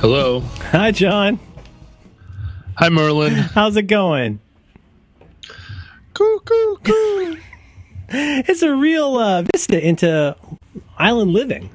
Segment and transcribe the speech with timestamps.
[0.00, 0.40] Hello.
[0.72, 1.38] Hi, John.
[2.78, 3.34] Hi, Merlin.
[3.34, 4.40] How's it going?
[6.14, 7.36] Coo, coo, coo.
[8.08, 10.34] It's a real uh, vista into
[10.96, 11.68] island living.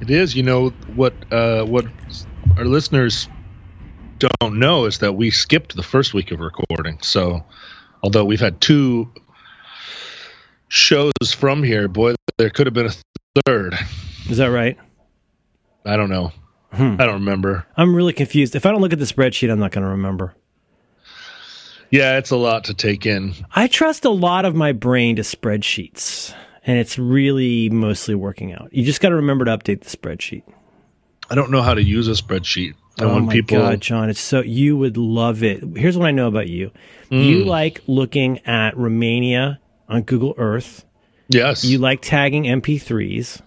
[0.00, 0.34] It is.
[0.34, 1.14] You know what?
[1.32, 1.86] Uh, what
[2.58, 3.28] our listeners
[4.18, 6.98] don't know is that we skipped the first week of recording.
[7.00, 7.44] So,
[8.02, 9.08] although we've had two
[10.66, 13.78] shows from here, boy, there could have been a third.
[14.28, 14.76] Is that right?
[15.86, 16.32] I don't know.
[16.72, 16.96] Hmm.
[16.98, 17.66] I don't remember.
[17.76, 18.54] I'm really confused.
[18.54, 20.34] If I don't look at the spreadsheet, I'm not going to remember.
[21.90, 23.34] Yeah, it's a lot to take in.
[23.54, 26.32] I trust a lot of my brain to spreadsheets,
[26.64, 28.68] and it's really mostly working out.
[28.72, 30.44] You just got to remember to update the spreadsheet.
[31.28, 32.74] I don't know how to use a spreadsheet.
[32.98, 35.62] And oh my people, god, John, it's so you would love it.
[35.76, 36.70] Here's what I know about you.
[37.08, 39.58] You like looking at Romania
[39.88, 40.84] on Google Earth.
[41.28, 43.40] yes, You like tagging MP3s.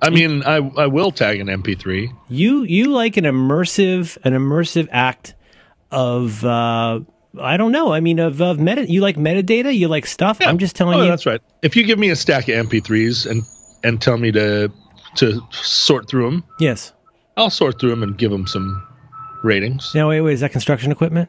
[0.00, 2.08] I mean, I I will tag an MP3.
[2.28, 5.34] You you like an immersive an immersive act
[5.90, 7.00] of uh
[7.40, 7.92] I don't know.
[7.92, 10.38] I mean of of meta you like metadata, you like stuff.
[10.40, 11.40] I'm just telling Oh, you that's right.
[11.62, 13.42] If you give me a stack of MP3s and
[13.84, 14.70] and tell me to
[15.16, 16.92] to sort through them, Yes.
[17.36, 18.84] I'll sort through them and give them some
[19.42, 19.94] ratings.
[19.94, 21.28] No, wait, wait, is that construction equipment?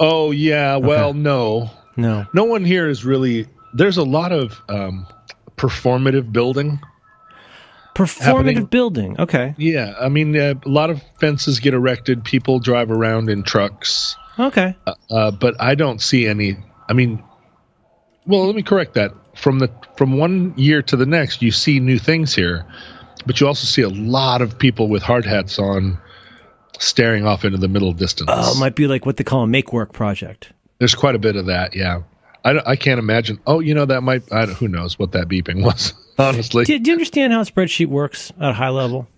[0.00, 2.26] Oh yeah, well no, No.
[2.32, 3.46] no one here is really.
[3.74, 5.06] There's a lot of um,
[5.56, 6.80] performative building.
[7.94, 9.20] Performative Happening- building.
[9.20, 9.54] Okay.
[9.58, 12.24] Yeah, I mean uh, a lot of fences get erected.
[12.24, 14.74] People drive around in trucks, Okay.
[15.10, 16.56] uh, but I don't see any.
[16.88, 17.22] I mean,
[18.26, 19.12] well, let me correct that.
[19.36, 22.64] From the from one year to the next, you see new things here,
[23.26, 25.98] but you also see a lot of people with hard hats on,
[26.78, 28.30] staring off into the middle distance.
[28.32, 30.52] Oh, it might be like what they call a make work project.
[30.78, 31.74] There's quite a bit of that.
[31.74, 32.02] Yeah,
[32.44, 33.38] I, I can't imagine.
[33.46, 34.30] Oh, you know that might.
[34.32, 35.94] I who knows what that beeping was?
[36.18, 39.08] Honestly, Do, do you understand how a spreadsheet works at a high level?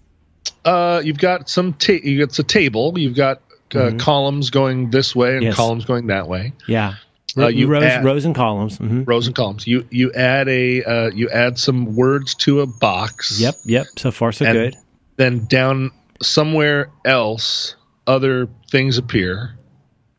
[0.64, 1.72] uh, you've got some.
[1.74, 2.98] Ta- you it's a table.
[2.98, 3.40] You've got
[3.74, 5.46] uh, columns going this way and Mm-hmm.
[5.46, 5.56] Yes.
[5.56, 6.52] columns going that way.
[6.68, 6.94] Yeah.
[7.36, 8.76] Uh, you rows, add- rows and columns.
[8.78, 9.66] hmm Rows and columns.
[9.66, 13.40] You you add a uh, you add some words to a box.
[13.40, 13.86] Yep, yep.
[13.96, 14.76] So far, so good.
[15.16, 15.90] Then down
[16.22, 17.74] somewhere else,
[18.06, 19.56] other things appear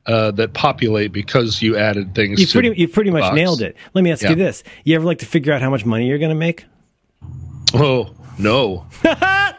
[0.08, 2.40] uh, that populate because you added things.
[2.40, 3.36] You to pretty, you pretty much box.
[3.36, 3.76] nailed it.
[3.94, 4.30] Let me ask Yeah.
[4.32, 6.66] you this: You ever like to figure out how much money you're going to make?
[7.74, 8.86] Oh no!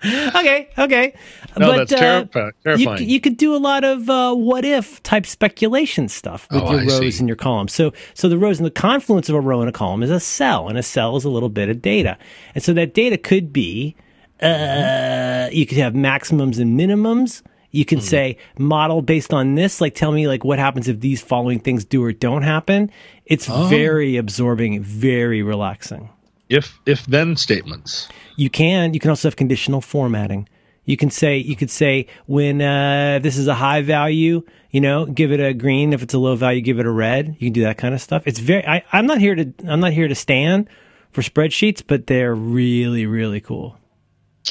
[0.00, 1.14] Okay, okay.
[1.58, 3.08] No, that's terrifi- You, terrifying.
[3.08, 6.80] you could do a lot of uh, what if type speculation stuff with Oh, your
[6.80, 7.18] I rows see.
[7.20, 7.72] and your columns.
[7.74, 10.20] So, so the rows and the confluence of a row and a column is a
[10.20, 12.16] cell, and a cell is a little bit of data,
[12.54, 13.96] and so that data could be.
[14.40, 17.42] Uh, you could have maximums and minimums.
[17.70, 21.20] You can say model based on this, like tell me like what happens if these
[21.20, 22.90] following things do or don't happen.
[23.26, 23.66] It's Oh.
[23.66, 26.08] very absorbing, very relaxing.
[26.48, 28.08] If if then statements.
[28.36, 28.94] You can.
[28.94, 30.48] You can also have conditional formatting.
[30.86, 35.04] You can say you could say when uh, this is a high value, you know,
[35.04, 35.92] give it a green.
[35.92, 37.36] If it's a low value, give it a red.
[37.38, 38.22] You can do that kind of stuff.
[38.24, 38.66] It's very.
[38.66, 39.52] I, I'm not here to.
[39.66, 40.68] I'm not here to stand
[41.12, 43.76] for spreadsheets, but they're really really cool.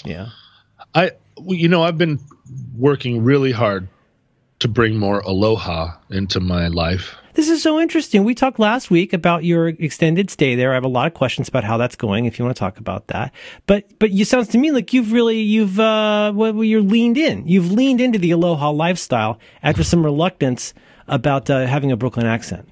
[0.05, 0.27] Yeah.
[0.93, 2.19] I well, you know I've been
[2.77, 3.87] working really hard
[4.59, 7.15] to bring more aloha into my life.
[7.33, 8.23] This is so interesting.
[8.23, 10.71] We talked last week about your extended stay there.
[10.71, 12.25] I have a lot of questions about how that's going.
[12.25, 13.31] If you want to talk about that,
[13.67, 17.47] but but you sounds to me like you've really you've uh well, you're leaned in.
[17.47, 20.73] You've leaned into the aloha lifestyle after some reluctance
[21.07, 22.67] about uh, having a Brooklyn accent.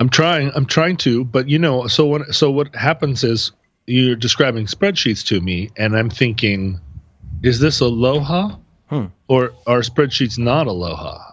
[0.00, 0.50] I'm trying.
[0.56, 3.52] I'm trying to, but you know, so when so what happens is
[3.86, 6.80] you're describing spreadsheets to me, and I'm thinking,
[7.42, 8.56] is this aloha,
[8.94, 9.06] Hmm.
[9.28, 11.32] or are spreadsheets not aloha?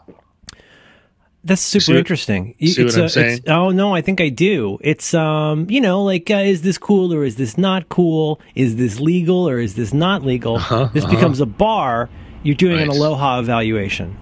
[1.43, 2.55] That's super see interesting.
[2.63, 3.33] See what I'm uh, saying?
[3.39, 4.77] it's- oh no, I think I do.
[4.81, 8.39] It's um, you know, like uh, is this cool or is this not cool?
[8.53, 10.59] Is this legal or is this not legal?
[10.93, 12.09] this becomes a bar.
[12.43, 14.17] You're doing an Uh-huh, aloha evaluation.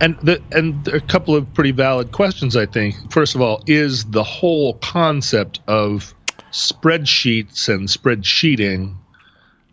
[0.00, 2.54] And the and a couple of pretty valid questions.
[2.56, 2.96] I think.
[3.12, 6.14] First of all, is the whole concept of
[6.52, 8.94] spreadsheets and spreadsheeting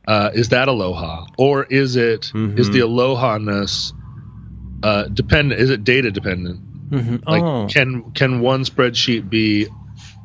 [0.07, 3.93] uh, is that aloha, or is it is the aloha ness
[4.83, 5.59] uh, dependent?
[5.59, 6.61] Is it data dependent?
[6.91, 7.67] Like, oh.
[7.67, 9.67] can can one spreadsheet be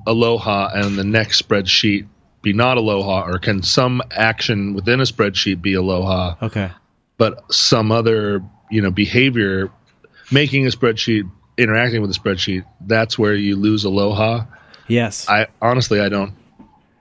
[0.06, 2.06] aloha and the next spreadsheet
[2.42, 6.70] be not aloha, or can some action within a spreadsheet be aloha, Okay.
[7.16, 9.70] but some other you know behavior,
[10.30, 14.44] making a spreadsheet, interacting with a spreadsheet, that's where you lose aloha.
[14.88, 15.28] Yes.
[15.28, 16.34] I honestly, I don't.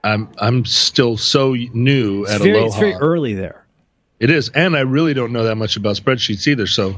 [0.04, 2.66] I'm I'm still so new it's, at very, aloha.
[2.66, 3.64] it's very early there.
[4.18, 6.66] It is, and I really don't know that much about spreadsheets either.
[6.66, 6.96] So Yeah,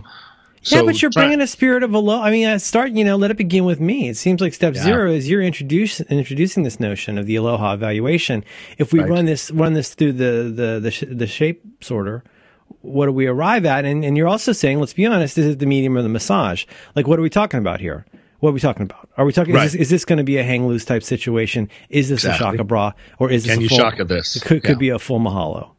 [0.63, 2.23] So but you're try- bringing a spirit of aloha.
[2.25, 2.93] I mean, uh, start.
[2.93, 4.09] You know, let it begin with me.
[4.09, 4.83] It seems like step Yeah.
[4.85, 8.45] zero is you're introducing introducing this notion of the aloha evaluation.
[8.79, 9.09] If we Right.
[9.11, 12.23] run this run this through the the the, sh- the shape sorter,
[12.83, 13.85] what do we arrive at?
[13.85, 16.65] And and you're also saying, let's be honest, this is the medium of the massage.
[16.95, 18.05] Like, what are we talking about here?
[18.43, 19.09] What are we talking about?
[19.17, 19.55] Are we talking?
[19.55, 19.67] Right.
[19.67, 21.69] Is this, this going to be a hang loose type situation?
[21.91, 22.49] Is this Exactly.
[22.49, 24.35] a shaka bra or is this Can a you full, shaka this?
[24.35, 25.71] It could, could be a full mahalo.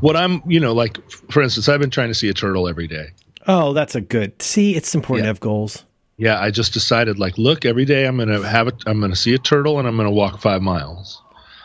[0.00, 2.86] what I'm, you know, like for instance, I've been trying to see a turtle every
[2.86, 3.08] day.
[3.46, 4.40] Oh, that's a good.
[4.40, 5.84] See, it's important to have goals.
[6.16, 8.82] Yeah, I just decided like, look, every day I'm gonna have it.
[8.86, 11.20] I'm gonna see a turtle and I'm gonna walk five miles.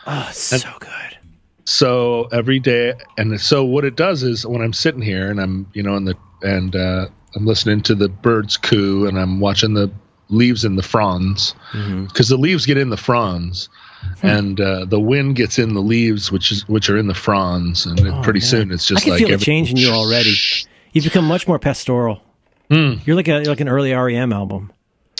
[0.06, 0.90] Oh, so good.
[1.64, 5.66] So every day, and so what it does is when I'm sitting here and I'm,
[5.72, 9.72] you know, in the and uh, I'm listening to the birds coo and I'm watching
[9.72, 9.90] the
[10.28, 12.04] leaves in the fronds Mm-hmm.
[12.04, 13.68] because the leaves get in the fronds.
[14.20, 14.26] Hmm.
[14.26, 17.84] And uh, the wind gets in the leaves, which is which are in the fronds,
[17.86, 20.34] and then pretty soon it's Oh, I just can like feel every- changing you already.
[20.92, 22.22] You've become much more pastoral.
[22.70, 22.94] Hmm.
[23.04, 24.72] You're like a like an early REM album.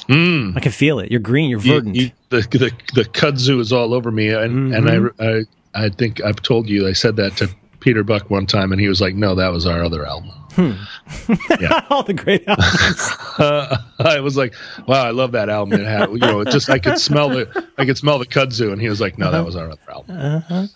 [0.09, 1.11] I can feel it.
[1.11, 1.51] You're green.
[1.51, 1.97] You're verdant.
[1.97, 5.23] you- the, the the kudzu is all over me, and and Mm-hmm.
[5.23, 7.49] I, I I think I've told you I said that to
[7.81, 10.31] Peter Buck one time, and he was like, "No, that was our other album."
[11.91, 13.11] All the great albums.
[13.39, 14.55] Uh, I was like,
[14.87, 17.67] "Wow, I love that album." It had, you know, it just I could smell the
[17.79, 20.71] I could smell the kudzu, and he was like, "No, that was our other album."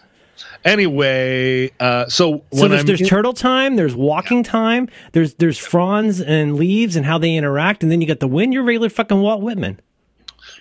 [0.65, 3.75] Anyway, uh, so So when there's, there's turtle time.
[3.77, 4.89] There's walking time.
[5.13, 8.53] There's there's fronds and leaves and how they interact, and then you got the wind.
[8.55, 9.81] You're regular fucking Walt Whitman.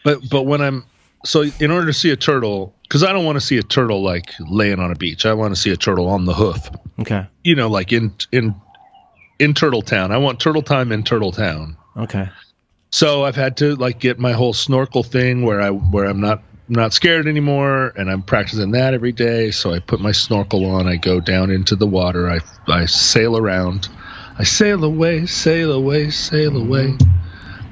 [0.03, 0.85] But but when I'm
[1.23, 4.01] so in order to see a turtle, because I don't want to see a turtle
[4.01, 5.25] like laying on a beach.
[5.25, 6.69] I want to see a turtle on the hoof.
[6.99, 7.27] Okay.
[7.43, 8.55] You know, like in in
[9.41, 10.11] in Turtle Town.
[10.11, 11.75] I want turtle time in Turtle Town.
[11.97, 12.29] Okay.
[12.91, 16.43] So I've had to like get my whole snorkel thing where I where I'm not
[16.69, 19.49] not scared anymore, and I'm practicing that every day.
[19.51, 20.87] So I put my snorkel on.
[20.87, 22.29] I go down into the water.
[22.29, 23.89] I I sail around.
[24.37, 26.67] I sail away, sail away, sail mm-hmm.
[26.67, 26.97] away.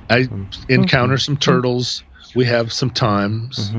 [0.09, 0.71] I mm-hmm.
[0.71, 1.51] encounter some mm-hmm.
[1.51, 2.03] turtles.
[2.35, 3.71] We have some times.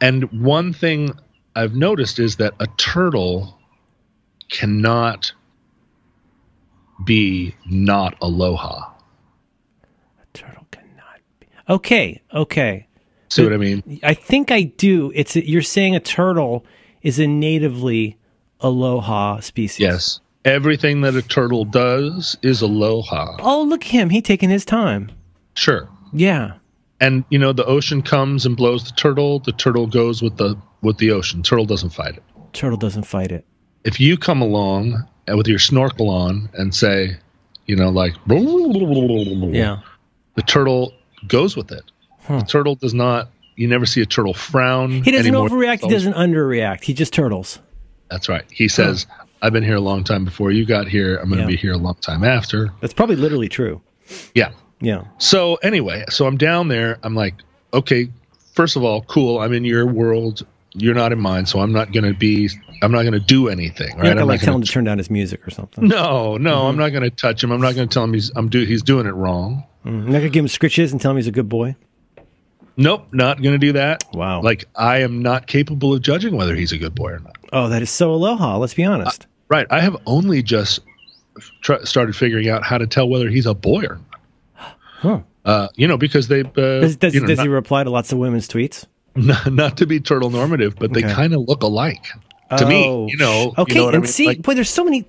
[0.00, 1.12] And one thing
[1.54, 3.58] I've noticed is that a turtle
[4.48, 5.32] cannot
[7.04, 8.90] be not aloha.
[10.20, 11.48] A turtle cannot be.
[11.68, 12.20] Okay.
[12.32, 12.86] Okay.
[13.28, 14.00] See what I mean?
[14.02, 15.10] I think I do.
[15.14, 16.66] It's you're saying a turtle
[17.00, 18.18] is a natively
[18.60, 19.80] aloha species.
[19.80, 20.20] Yes.
[20.44, 23.36] Everything that a turtle does is aloha.
[23.40, 24.10] Oh, look at him.
[24.10, 25.10] He taking his time.
[25.54, 25.88] Sure.
[26.12, 26.54] Yeah.
[27.00, 30.56] And you know the ocean comes and blows the turtle, the turtle goes with the
[30.82, 31.42] with the ocean.
[31.42, 32.22] Turtle doesn't fight it.
[32.52, 33.46] Turtle doesn't fight it.
[33.84, 37.16] If you come along with your snorkel on and say,
[37.66, 39.78] you know, like Yeah.
[40.34, 40.92] the turtle
[41.26, 41.84] goes with it.
[42.28, 45.02] The turtle does not you never see a turtle frown.
[45.02, 45.48] He doesn't anymore.
[45.48, 45.80] overreact.
[45.82, 46.84] He doesn't underreact.
[46.84, 47.58] He just turtles.
[48.10, 48.44] That's right.
[48.50, 49.06] He says,
[49.42, 51.16] I've been here a long time before you got here.
[51.18, 51.46] I'm gonna Yeah.
[51.48, 52.72] be here a long time after.
[52.80, 53.82] That's probably literally true.
[54.34, 54.52] Yeah.
[54.80, 55.04] Yeah.
[55.18, 56.98] So anyway, so I'm down there.
[57.02, 57.34] I'm like,
[57.74, 58.08] okay,
[58.54, 59.38] first of all, cool.
[59.38, 60.46] I'm in your world.
[60.74, 62.48] You're not in mine, so I'm not gonna be.
[62.82, 63.88] I'm not gonna do anything.
[63.90, 64.08] You're Right?
[64.08, 65.86] not gonna like not tell him to turn down his music or something.
[65.86, 66.66] no, no, Mm-hmm.
[66.68, 67.52] I'm not gonna touch him.
[67.52, 68.30] I'm not gonna tell him he's.
[68.36, 68.64] I'm do.
[68.64, 69.64] He's doing it wrong.
[69.84, 71.76] You're not gonna give him scritches and tell him he's a good boy.
[72.76, 74.04] Nope, not gonna do that.
[74.14, 74.40] Wow.
[74.40, 77.36] Like I am not capable of judging whether he's a good boy or not.
[77.52, 78.56] Oh, that is so aloha.
[78.56, 79.26] Let's be honest.
[79.48, 79.66] Right.
[79.70, 80.80] I have only just
[81.60, 84.74] tr- started figuring out how to tell whether he's a boy or not.
[85.00, 85.20] Huh.
[85.44, 87.90] Uh, you know, because they uh, Does, does, you know, does not, he reply to
[87.90, 88.86] lots of women's tweets?
[89.16, 92.06] not, not to be turtle normative, but they kind of look alike
[92.58, 93.06] to me.
[93.10, 93.54] You know.
[93.58, 94.06] Okay, you know and I mean?
[94.06, 95.06] see, Like, boy, there's so many.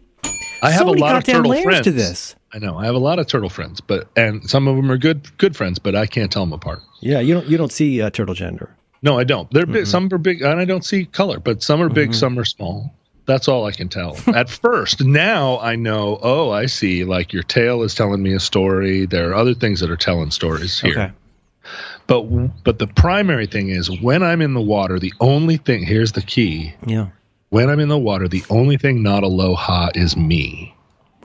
[0.62, 1.84] I have so a many lot of turtle layers friends.
[1.86, 2.36] to this.
[2.54, 2.78] I know.
[2.78, 5.56] I have a lot of turtle friends, but and some of them are good good
[5.56, 6.80] friends, but I can't tell them apart.
[7.02, 8.76] Yeah, you don't you don't see uh, turtle gender.
[9.02, 9.52] No, I don't.
[9.52, 9.74] They're Mm-hmm.
[9.74, 9.88] big.
[9.88, 12.94] Some are big, and I don't see color, but some are big, some are small.
[13.26, 15.02] That's all I can tell at first.
[15.04, 16.20] Now I know.
[16.22, 17.04] Oh, I see.
[17.04, 19.06] Like your tail is telling me a story.
[19.06, 20.92] There are other things that are telling stories here.
[20.92, 21.12] Okay.
[22.08, 25.00] But but the primary thing is when I'm in the water.
[25.00, 26.74] The only thing here's the key.
[26.86, 27.08] Yeah.
[27.50, 30.76] When I'm in the water, the only thing not aloha is me.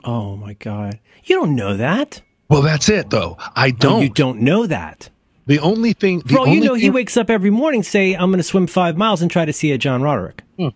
[0.03, 0.99] Oh my god.
[1.23, 2.21] You don't know that.
[2.49, 3.37] Well, that's it though.
[3.55, 4.01] I don't.
[4.01, 5.09] you don't know that.
[5.47, 6.19] The only thing.
[6.19, 8.67] The Bro, you only know he wakes up every morning say I'm going to swim
[8.67, 10.43] 5 miles and try to see a John Roderick.
[10.57, 10.67] Hmm.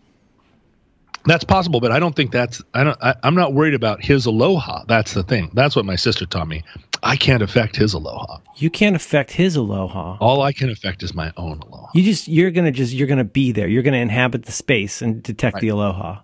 [1.26, 2.62] That's possible, but I don't think that's.
[2.74, 2.98] I don't.
[3.02, 4.84] I, I'm not worried about his aloha.
[4.88, 5.52] That's the thing.
[5.54, 6.64] That's what my sister taught me.
[7.06, 8.38] I can't affect his aloha.
[8.56, 10.18] You can't affect his aloha.
[10.22, 11.88] All I can affect is my own aloha.
[11.94, 13.68] You just you're going to just you're to be there.
[13.68, 16.22] You're going to inhabit the space and detect the aloha.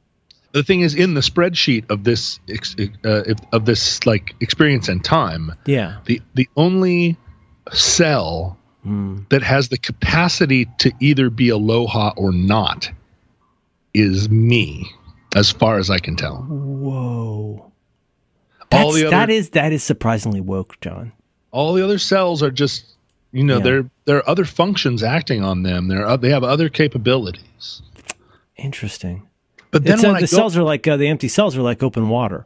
[0.54, 2.40] The thing is, in the spreadsheet of this
[3.06, 5.98] uh, of this like experience and time, Yeah.
[6.06, 7.18] the the only
[7.74, 9.24] cell Hmm.
[9.30, 12.90] that has the capacity to either be aloha or not
[13.94, 14.90] is me,
[15.36, 16.38] as far as I can tell.
[16.38, 17.69] Whoa.
[18.72, 21.12] All the other that is that is surprisingly woke, John.
[21.52, 22.86] all the other cells are just
[23.32, 23.64] you know Yeah.
[23.64, 25.88] there there are other functions acting on them.
[25.88, 27.82] There are they have other capabilities.
[28.58, 29.24] Interesting.
[29.72, 32.10] But then uh, the go, cells are like uh, the empty cells are like open
[32.10, 32.46] water.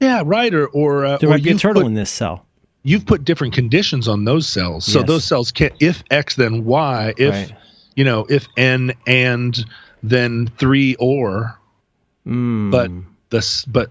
[0.00, 2.46] yeah, right, or or, uh, There or might be a turtle put- in this cell.
[2.84, 4.84] you've put different conditions on those cells.
[4.84, 5.08] So Yes.
[5.08, 7.52] those cells can't if X then Y, if Right.
[7.96, 9.64] you know, if N and
[10.02, 11.58] then three or
[12.26, 12.70] Mm.
[12.70, 12.90] but
[13.30, 13.90] this but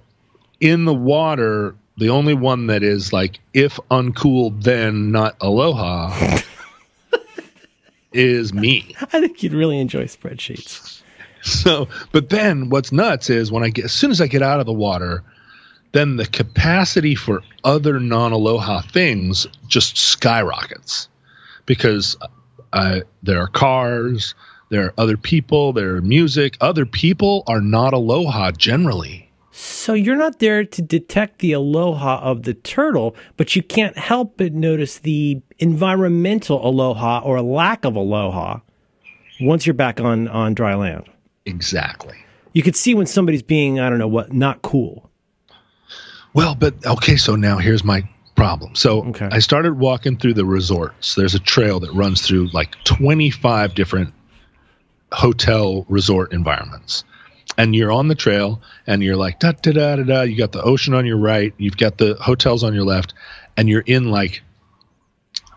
[0.62, 6.40] in the water the only one that is like if uncooled then not aloha
[8.14, 8.96] is me.
[9.02, 11.02] I think you'd really enjoy spreadsheets.
[11.44, 14.60] So, but then what's nuts is when I get as soon as I get out
[14.60, 15.24] of the water,
[15.92, 21.10] then the capacity for other non-aloha things just skyrockets
[21.66, 22.16] because
[22.72, 24.36] uh, there are cars,
[24.70, 26.58] there are other people, there are music.
[26.62, 29.31] Other people are not aloha generally.
[29.52, 34.38] So you're not there to detect the aloha of the turtle, but you can't help
[34.38, 38.60] but notice the environmental aloha or lack of aloha
[39.42, 41.04] once you're back on on dry land.
[41.46, 42.16] Exactly.
[42.54, 45.10] You could see when somebody's being I don't know what not cool.
[46.34, 48.74] Well, but okay, so now here's my problem.
[48.76, 49.28] So Okay.
[49.32, 51.16] I started walking through the resorts.
[51.16, 54.14] There's a trail that runs through like 25 different
[55.12, 57.04] hotel resort environments.
[57.58, 60.22] And you're on the trail and you're like da da da da da.
[60.22, 63.14] You got the ocean on your right, you've got the hotels on your left,
[63.58, 64.42] and you're in like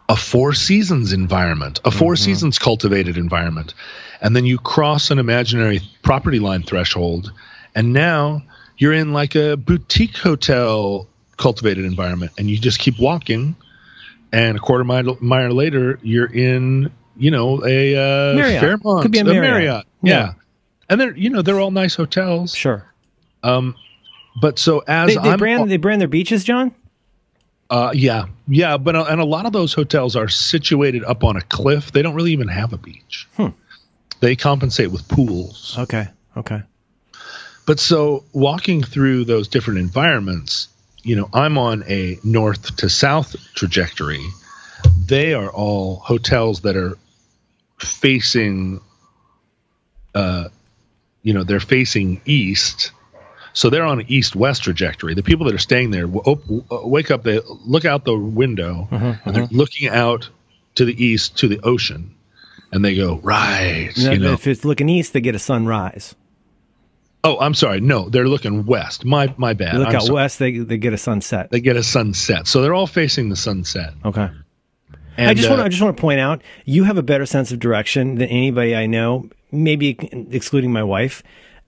[0.08, 3.74] a four seasons environment, a 4 seasons cultivated environment.
[4.20, 7.32] And then you cross an imaginary property line threshold,
[7.74, 8.42] and now
[8.76, 13.56] you're in like a boutique hotel cultivated environment, and you just keep walking,
[14.32, 18.60] and a quarter mile, mile later, you're in, you know, a uh, Marriott.
[18.60, 19.86] Fairmont, Could be a Marriott.
[20.02, 20.12] Yeah.
[20.12, 20.32] Yeah.
[20.88, 22.84] And they're you know they're all nice hotels, Sure.
[23.42, 26.74] but so as They, they brand they brand their beaches, John?
[27.70, 31.36] Uh, yeah, yeah, but uh, and a lot of those hotels are situated up on
[31.36, 31.92] a cliff.
[31.92, 33.26] They don't really even have a beach.
[34.20, 35.76] They compensate with pools.
[35.78, 36.06] Okay.
[36.36, 36.62] Okay.
[37.66, 40.68] But so walking through those different environments,
[41.02, 44.24] you know, I'm on a north to south trajectory.
[45.06, 46.96] They are all hotels that are
[47.78, 48.80] facing,
[50.14, 50.48] uh,
[51.24, 52.92] you know, they're facing east.
[53.52, 55.14] So they're on an east-west trajectory.
[55.14, 58.16] The people that are staying there w- op- uh, wake up, they look out the
[58.16, 60.28] window, and they're looking out
[60.76, 62.14] to the east to the ocean,
[62.72, 63.90] and they go right.
[63.96, 66.14] Now, you know, If it's looking east, they get a sunrise.
[67.22, 69.04] oh, I'm sorry, no, they're looking west.
[69.04, 69.74] My my bad.
[69.74, 70.14] You look I'm out sorry.
[70.14, 71.50] west, they they get a sunset.
[71.50, 73.94] They get a sunset, so they're all facing the sunset.
[74.04, 74.30] Okay.
[75.16, 77.02] And, I just want uh, to I just want to point out you have a
[77.04, 79.96] better sense of direction than anybody I know, maybe
[80.30, 81.22] excluding my wife.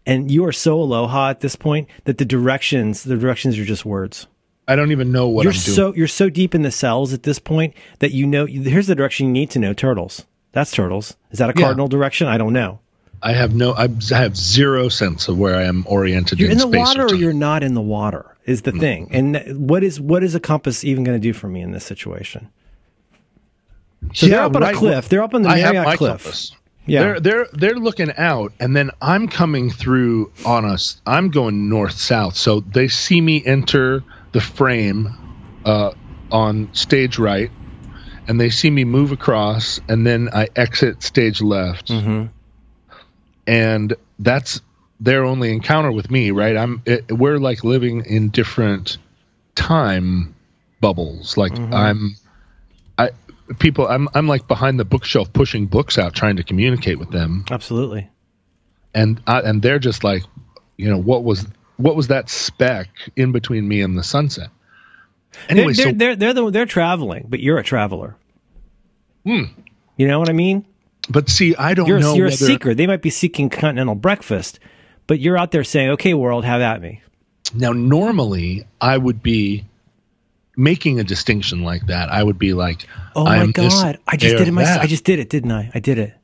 [0.05, 3.85] And you are so aloha at this point that the directions the directions are just
[3.85, 4.27] words.
[4.69, 5.77] I don't even know what you're I'm doing.
[5.77, 8.95] so you're so deep in the cells at this point that you know here's the
[8.95, 10.25] direction you need to know turtles.
[10.53, 11.17] That's turtles.
[11.31, 11.65] Is that a Yeah.
[11.67, 12.27] cardinal direction?
[12.29, 12.81] I don't know.
[13.23, 13.75] I have no.
[13.75, 16.39] I have zero sense of where I am oriented.
[16.39, 17.19] You're in the space water or time.
[17.19, 18.77] you're not in the water is Mm-hmm.
[18.77, 19.09] the thing.
[19.11, 21.85] And what is what is a compass even going to do for me in this
[21.85, 22.49] situation?
[24.15, 24.75] So they're up on right.
[24.75, 25.09] a cliff.
[25.09, 26.23] They're up on the I have Marriott cliff.
[26.23, 26.53] compass.
[26.87, 27.01] Yeah.
[27.03, 31.01] They're they're they're looking out, and then I'm coming through on us.
[31.05, 35.09] I'm going north south, so they see me enter the frame
[35.65, 35.93] uh,
[36.31, 37.51] on stage right,
[38.29, 42.31] and they see me move across, and then I exit stage left, Mhm.
[43.47, 44.61] and that's
[45.01, 46.31] their only encounter with me.
[46.31, 46.57] Right?
[46.57, 48.99] I'm it, we're like living in different
[49.55, 50.35] time
[50.81, 51.37] bubbles.
[51.37, 51.75] Like Mm-hmm.
[51.75, 52.17] I'm
[53.59, 57.45] people I'm I'm like behind the bookshelf pushing books out trying to communicate with them
[57.51, 58.09] Absolutely.
[58.95, 60.23] and I, and they're just like
[60.77, 64.51] you know what was what was that speck in between me and the sunset
[65.49, 68.17] anyway they're, so they're, they're, the, they're traveling, but you're a traveler.
[69.25, 69.45] Hmm.
[69.97, 70.65] You know what I mean?
[71.09, 72.75] but see I don't You're, know you're a seeker.
[72.75, 74.59] They might be seeking continental breakfast,
[75.07, 77.03] but you're out there saying, okay, world, have at me.
[77.55, 79.65] now normally I would be
[80.57, 83.99] making a distinction like that I would be like Oh my God.
[84.07, 84.83] I just did it myself.
[84.83, 85.71] I just did it, didn't I?
[85.75, 86.15] I did it.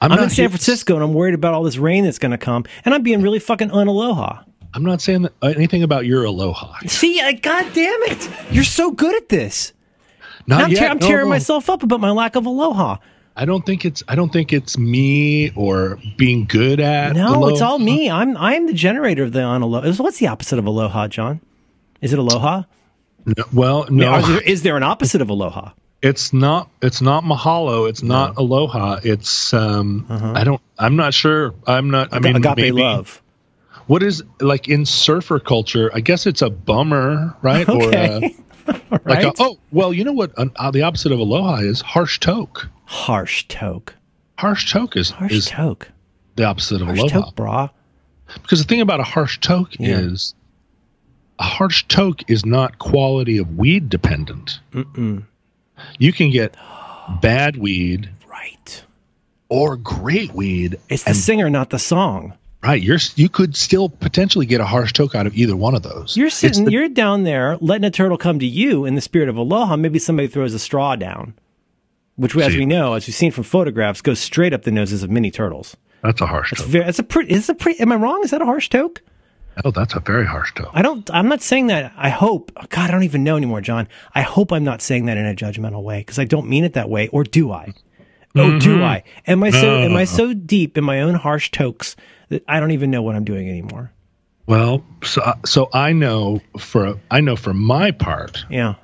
[0.00, 2.30] I'm, I'm in San here- Francisco and I'm worried about all this rain that's going
[2.30, 4.44] to come, and I'm being really fucking unaloha.
[4.72, 8.30] I'm not saying that, uh, anything about your aloha See, I, God damn it.
[8.52, 9.72] You're so good at this.
[10.46, 10.78] not I'm, yet.
[10.78, 11.30] tear- I'm No, tearing no.
[11.30, 12.96] myself up about my lack of aloha.
[13.36, 17.60] I don't think it's I don't think it's me or being good at No, it's
[17.60, 18.10] all me.
[18.10, 19.98] I'm I'm the generator of the unaloha.
[19.98, 21.40] What's the opposite of aloha, John?
[22.00, 22.62] Is it aloha?
[23.26, 25.72] No, well no Is there, is there an opposite of aloha?
[26.02, 31.54] it's not it's not mahalo it's not aloha it's um i don't i'm not sure
[31.66, 33.20] i'm not i mean agape maybe, love.
[33.86, 35.90] what is like in surfer culture?
[35.92, 37.68] I guess it's a bummer, right?
[37.68, 38.34] Okay.
[38.68, 39.24] Or a, like right?
[39.26, 40.32] a, oh, well, you know what?
[40.38, 42.68] An, uh, the opposite of aloha is harsh toke.
[42.84, 43.94] Harsh toke.
[44.38, 45.90] Harsh toke is Harsh is toke.
[46.36, 47.20] the opposite of Harsh aloha.
[47.22, 47.70] toke, brah.
[48.42, 49.98] Because the thing about a harsh toke Yeah.
[49.98, 50.39] is a
[51.42, 54.60] harsh toke is not quality of weed dependent.
[54.72, 55.24] Mm-mm.
[55.98, 56.54] You can get
[57.22, 58.84] bad weed Right.
[59.48, 60.78] or great weed.
[60.88, 62.34] It's the and, singer, not the song.
[62.62, 62.80] right.
[62.80, 66.16] You're you could still potentially get a harsh toke out of either one of those.
[66.16, 69.28] You're sitting, the- you're down there letting a turtle come to you in the spirit
[69.28, 69.76] of aloha.
[69.76, 71.32] Maybe somebody throws a straw down,
[72.16, 72.58] which, as See.
[72.58, 75.76] we know, as we've seen from photographs, goes straight up the noses of many turtles.
[76.02, 76.70] that's a harsh It's toke.
[76.70, 78.20] very, it's a pretty, it's a pretty, am I wrong?
[78.24, 79.00] Is that a harsh toke?
[79.64, 80.70] Oh, that's a very harsh toke.
[80.72, 81.92] I don't, I'm not saying that.
[81.96, 83.88] I hope, God, I don't even know anymore, John.
[84.14, 86.74] I hope I'm not saying that in a judgmental way because I don't mean it
[86.74, 87.08] that way.
[87.08, 87.74] Or do I?
[88.36, 88.82] Oh, do mm-hmm.
[88.82, 89.02] I?
[89.26, 91.96] Am I so, am I so deep in my own harsh tokes
[92.28, 93.92] that I don't even know what I'm doing anymore?
[94.46, 98.74] Well, so uh, so I know for I know for my part, Yeah.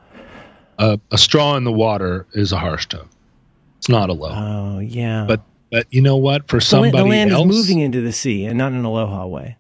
[0.79, 3.09] a, a straw in the water is a harsh toke.
[3.79, 4.31] It's not a low.
[4.31, 5.25] Oh, yeah.
[5.27, 6.49] but but you know what?
[6.49, 8.79] For the, la- somebody the land else, is moving into the sea and not in
[8.79, 9.57] an aloha way.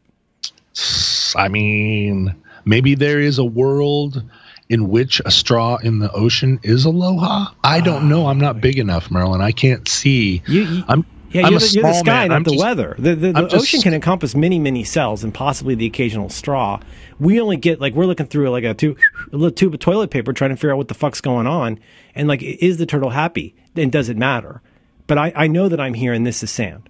[1.37, 4.23] I mean, maybe there is a world
[4.69, 7.53] in which a straw in the ocean is aloha.
[7.63, 8.27] I don't know.
[8.27, 9.41] I'm not big enough, Merlin.
[9.41, 10.43] I can't see.
[10.47, 12.29] You, you, I'm yeah, I'm you're, a the, you're the sky, man.
[12.29, 12.95] not I'm the just- weather.
[12.99, 16.29] The, the, the I'm just- ocean can encompass many, many cells and possibly the occasional
[16.31, 16.81] straw.
[17.21, 18.99] We only get like we're looking through like a tube,
[19.33, 21.79] a little tube of toilet paper, trying to figure out what the fuck's going on,
[22.15, 23.55] and like, is the turtle happy?
[23.77, 24.63] And does it matter?
[25.07, 26.89] But I, I know that I'm here, and this is sand.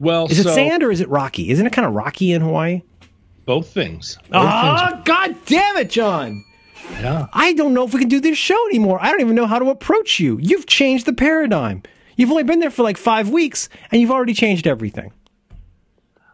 [0.00, 1.50] Well, Is it sand or is it rocky?
[1.50, 2.82] Isn't it kind of rocky in Hawaii?
[3.44, 4.16] Both things.
[4.30, 6.44] Both Oh, god damn it, John!
[7.00, 7.26] Yeah.
[7.32, 8.98] I don't know if we can do this show anymore.
[9.02, 10.38] I don't even know how to approach you.
[10.40, 11.82] You've changed the paradigm.
[12.16, 15.12] You've only been there for like five weeks, and you've already changed everything.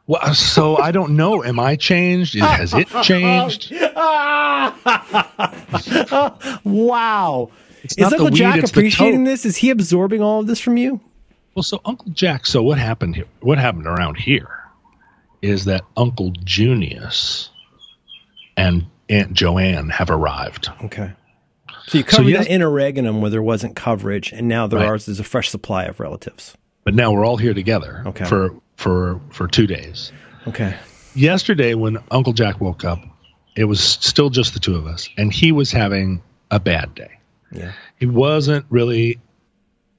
[0.07, 1.43] Well, uh, so I don't know.
[1.43, 2.39] Am I changed?
[2.39, 3.73] Has it changed?
[6.65, 7.51] Wow.
[7.97, 9.45] Is Uncle Jack appreciating this?
[9.45, 11.01] Is he absorbing all of this from you?
[11.55, 12.47] Well, so Uncle Jack.
[12.47, 13.27] So what happened here?
[13.41, 14.49] What happened around here
[15.43, 17.51] is that Uncle Junius
[18.57, 20.69] and Aunt Joanne have arrived.
[20.85, 21.13] Okay.
[21.87, 24.87] So you covered yes- that in oregonum where there wasn't coverage, and now there Right.
[24.89, 26.57] are there's a fresh supply of relatives.
[26.85, 28.25] But now we're all here together Okay.
[28.25, 30.11] for for for two days.
[30.49, 30.75] Okay.
[31.15, 33.01] Yesterday, when Uncle Jack woke up,
[33.55, 37.11] it was still just the two of us, and he was having a bad day.
[37.53, 37.73] Yeah.
[38.01, 39.19] He wasn't really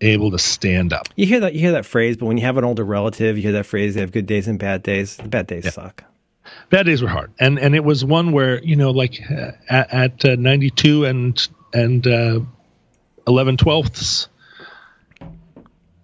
[0.01, 1.08] able to stand up.
[1.15, 3.43] You hear that you hear that phrase, but when you have an older relative, you
[3.43, 5.17] hear that phrase, they have good days and bad days.
[5.17, 6.03] The bad days suck.
[6.69, 9.93] Bad days were hard, and and it was one where you know, like uh, at,
[9.93, 12.39] at uh, ninety two and and uh,
[13.27, 14.27] eleven twelfths.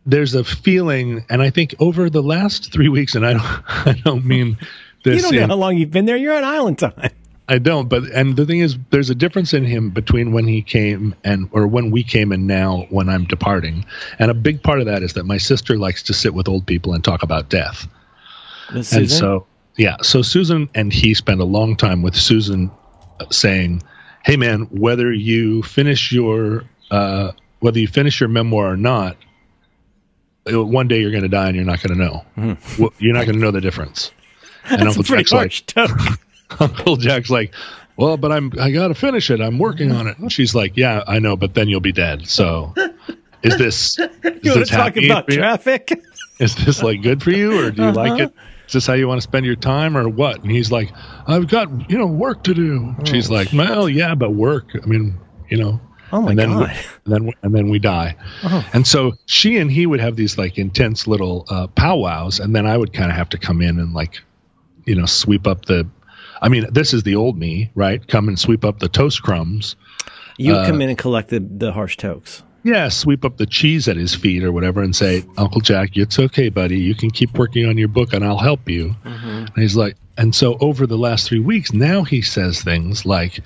[0.03, 3.43] There's a feeling, and I think over the last three weeks, and I don't,
[3.97, 4.57] I don't mean
[5.03, 6.17] this You don't know in- how long you've been there.
[6.17, 7.11] You're on island time.
[7.47, 10.61] I don't, but and the thing is, there's a difference in him between when he
[10.61, 13.85] came and or when we came and now when I'm departing,
[14.19, 16.65] and a big part of that is that my sister likes to sit with old
[16.65, 17.87] people and talk about death,
[18.69, 22.71] and so yeah, so Susan and he spent a long time with Susan,
[23.19, 23.83] uh, saying,
[24.23, 29.17] "Hey man, whether you finish your uh, whether you finish your memoir or not."
[30.51, 32.55] uh, One day you're going to die and you're not going to know.
[32.79, 34.11] Well, you're not going to know the difference.
[34.63, 36.19] And pretty Jack's like, harsh toke.
[36.59, 37.53] Uncle Jack's like,
[37.95, 39.41] well, but I'm I gotta finish it.
[39.41, 40.17] I'm working on it.
[40.17, 42.27] And she's like, yeah, I know, but then you'll be dead.
[42.27, 42.73] So,
[43.43, 45.91] is this is You this to talk happy about traffic?
[46.39, 48.33] Is this like good for you, or do you like it?
[48.65, 50.41] Is this how you want to spend your time, or what?
[50.41, 50.91] And he's like,
[51.27, 52.95] I've got you know work to do.
[53.05, 54.71] she's like, well, yeah, but work.
[54.81, 55.79] I mean, you know.
[56.11, 56.69] Oh my and then god.
[56.69, 58.15] We, and then and then we die.
[58.73, 62.65] And so she and he would have these like intense little uh, powwows, and then
[62.65, 64.19] I would kind of have to come in and like,
[64.85, 65.87] you know, sweep up the.
[66.41, 68.05] I mean, this is the old me, right?
[68.07, 69.75] Come and sweep up the toast crumbs.
[70.37, 72.43] You uh, come in and collect the, the harsh tokes.
[72.63, 76.19] Yeah, sweep up the cheese at his feet or whatever, and say, "Uncle Jack, it's
[76.19, 76.79] okay, buddy.
[76.79, 80.33] You can keep working on your book, and I'll help you." And he's like, and
[80.35, 83.39] so over the last three weeks, now he says things like,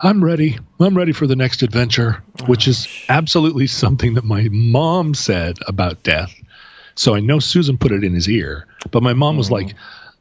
[0.00, 0.58] "I'm ready.
[0.80, 6.02] I'm ready for the next adventure," which is absolutely something that my mom said about
[6.02, 6.34] death.
[6.94, 9.74] So I know Susan put it in his ear, but my mom was like,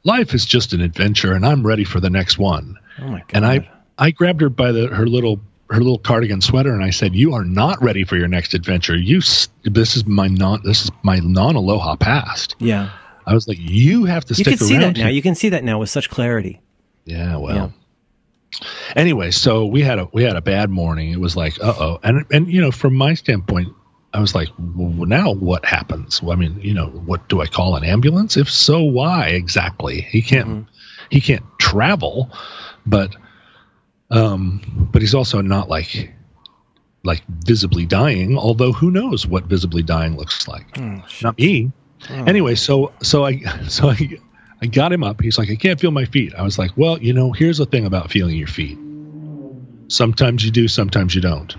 [0.05, 3.25] "Life is just an adventure, and I'm ready for the next one." Oh my god.
[3.33, 6.91] and I I grabbed her by the her little her little cardigan sweater and I
[6.91, 8.95] said, "You are not ready for your next adventure.
[8.95, 9.19] You
[9.63, 12.91] this is my non this is my non aloha past." yeah.
[13.27, 15.07] I was like, "You have to You stick can see around." that now.
[15.09, 16.61] You can see that now with such clarity.
[17.05, 17.73] yeah, well.
[18.95, 21.11] Anyway, so we had a we had a bad morning.
[21.11, 23.69] It was like, uh oh, and and you know, from my standpoint,
[24.15, 26.23] I was like, well, now what happens?
[26.23, 28.37] Well, I mean, you know, what do I call an ambulance?
[28.37, 30.01] If so, why exactly?
[30.01, 30.69] He can't mm-hmm.
[31.09, 32.31] he can't travel,
[32.85, 33.15] but
[34.09, 36.13] um, but he's also not like
[37.03, 38.37] like visibly dying.
[38.37, 40.65] Although who knows what visibly dying looks like?
[40.79, 41.71] Oh, not me.
[42.09, 42.23] Oh.
[42.23, 44.17] Anyway, so so I so I
[44.61, 45.21] I got him up.
[45.21, 46.33] He's like, I can't feel my feet.
[46.33, 48.77] I was like, well, you know, here's the thing about feeling your feet.
[49.87, 51.53] Sometimes you do, sometimes you don't.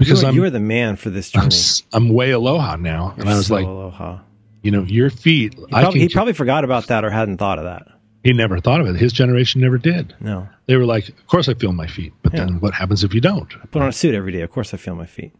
[0.00, 1.54] Because you're, you're the man for this journey.
[1.92, 4.18] I'm, I'm way aloha now, you're and I was so like, aloha.
[4.62, 5.54] You know, your feet.
[5.54, 7.86] He probably, he probably forgot about that or hadn't thought of that.
[8.24, 8.96] He never thought of it.
[8.96, 10.14] His generation never did.
[10.20, 10.48] No.
[10.66, 12.46] They were like, of course I feel my feet, but yeah.
[12.46, 13.52] then what happens if you don't?
[13.62, 14.40] I put on a suit every day.
[14.42, 15.32] Of course I feel my feet.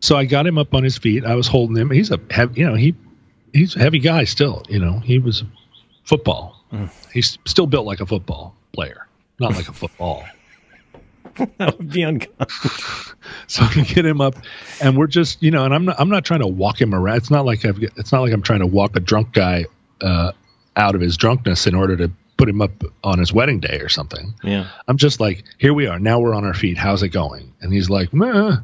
[0.00, 1.24] So I got him up on his feet.
[1.24, 1.90] I was holding him.
[1.90, 2.94] He's a heavy, you know, he
[3.52, 4.62] he's a heavy guy still.
[4.68, 5.44] You know, he was
[6.04, 6.64] football.
[6.72, 6.90] Mm.
[7.12, 9.06] He's still built like a football player,
[9.40, 10.24] not like a football.
[11.58, 12.36] that would be uncommon.
[13.46, 14.36] so I can get him up,
[14.80, 17.16] and we're just, you know, and I'm not, I'm not trying to walk him around.
[17.16, 19.66] It's not like I've, it's not like I'm trying to walk a drunk guy
[20.00, 20.32] uh,
[20.76, 22.70] out of his drunkenness in order to put him up
[23.02, 24.34] on his wedding day or something.
[24.42, 24.68] Yeah.
[24.88, 25.98] I'm just like, here we are.
[25.98, 26.76] Now we're on our feet.
[26.76, 27.52] How's it going?
[27.60, 28.58] And he's like, Meh.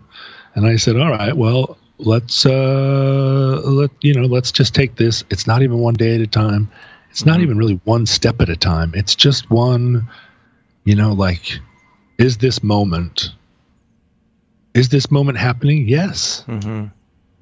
[0.54, 5.24] and I said, all right, well, let's, uh, let, you know, let's just take this.
[5.30, 6.70] It's not even one day at a time.
[7.10, 7.42] It's not mm-hmm.
[7.42, 8.92] even really one step at a time.
[8.94, 10.08] It's just one,
[10.84, 11.58] you know, like,
[12.22, 13.30] is this moment,
[14.74, 15.88] is this moment happening?
[15.88, 16.44] Yes.
[16.46, 16.86] Mm-hmm.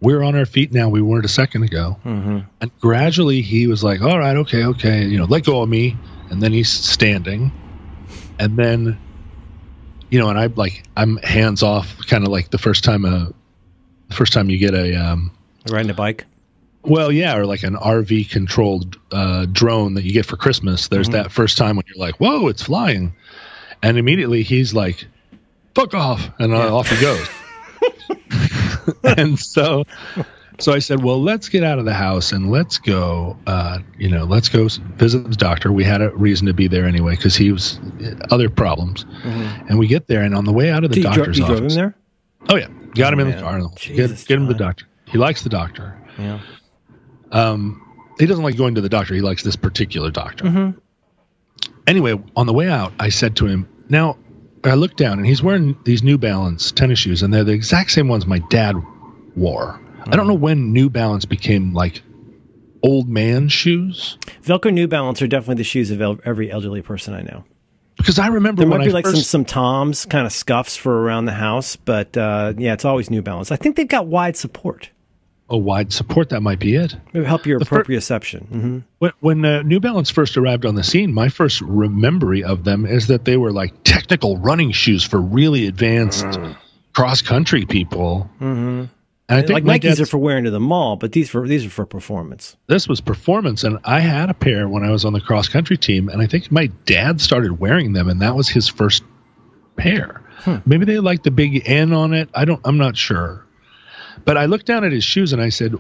[0.01, 0.89] We're on our feet now.
[0.89, 1.99] We weren't a second ago.
[2.05, 2.39] Mm-hmm.
[2.63, 5.97] And gradually he was like, all right, okay, okay, you know, let go of me
[6.31, 7.53] and then he's standing,
[8.39, 8.99] and then,
[10.09, 13.33] you know, and I like I'm hands off, kind of like the first time a,
[14.09, 15.33] the first time you get a um,
[15.69, 16.25] riding a bike.
[16.83, 20.89] Well, yeah, or like an RC controlled uh, drone that you get for Christmas.
[20.89, 21.25] There's mm-hmm.
[21.25, 23.13] that first time when you're like, "Whoa, it's flying,"
[23.83, 25.07] and immediately he's like,
[25.75, 26.71] "Fuck off!" and uh, yeah.
[26.71, 27.29] off he goes.
[29.17, 29.85] and so
[30.63, 34.09] so I said, well, let's get out of the house and let's go, uh, you
[34.09, 35.73] know, let's go visit the doctor.
[35.73, 37.81] We had a reason to be there anyway because he was
[38.31, 39.05] other problems.
[39.05, 39.69] Mm-hmm.
[39.69, 41.71] And we get there, and on the way out of the doctor's dro- office, drove
[41.71, 41.95] him there.
[42.49, 43.37] Oh yeah, got oh, him in man.
[43.37, 43.61] the car.
[43.77, 44.87] Jesus, get, get him the doctor.
[45.07, 45.97] He likes the doctor.
[46.19, 46.41] Yeah.
[47.33, 47.87] Um,
[48.19, 49.15] he doesn't like going to the doctor.
[49.15, 50.45] He likes this particular doctor.
[50.45, 50.79] Mm-hmm.
[51.87, 54.17] Anyway, on the way out, I said to him, "Now."
[54.63, 57.93] I looked down and he's wearing these New Balance tennis shoes, and they're the exact
[57.93, 58.77] same ones my dad
[59.35, 59.81] wore.
[60.07, 62.03] I don't know when New Balance became like
[62.83, 64.19] old man shoes.
[64.43, 67.45] Velcro New Balance are definitely the shoes of el- every elderly person I know.
[67.97, 69.17] Because I remember there might be I like first...
[69.17, 73.11] some some Toms kind of scuffs for around the house, but uh, yeah, it's always
[73.11, 73.51] New Balance.
[73.51, 74.91] I think they've got wide support.
[75.53, 76.29] Oh, wide support.
[76.29, 76.95] That might be it.
[77.13, 78.49] Maybe help your the proprioception.
[78.49, 78.79] Fir- mm-hmm.
[79.01, 82.87] When, when uh, New Balance first arrived on the scene, my first memory of them
[82.87, 86.57] is that they were like technical running shoes for really advanced mm.
[86.93, 88.31] cross country people.
[88.37, 88.85] Mm-hmm.
[89.31, 91.65] And I think like Nikes are for wearing to the mall, but these for these
[91.65, 92.57] are for performance.
[92.67, 95.77] This was performance, and I had a pair when I was on the cross country
[95.77, 99.05] team, and I think my dad started wearing them, and that was his first
[99.77, 100.23] pair.
[100.39, 100.57] Hmm.
[100.67, 102.29] Maybe they like the big N on it.
[102.35, 102.61] I don't.
[102.65, 103.47] I'm not sure.
[104.25, 105.75] But I looked down at his shoes and I said,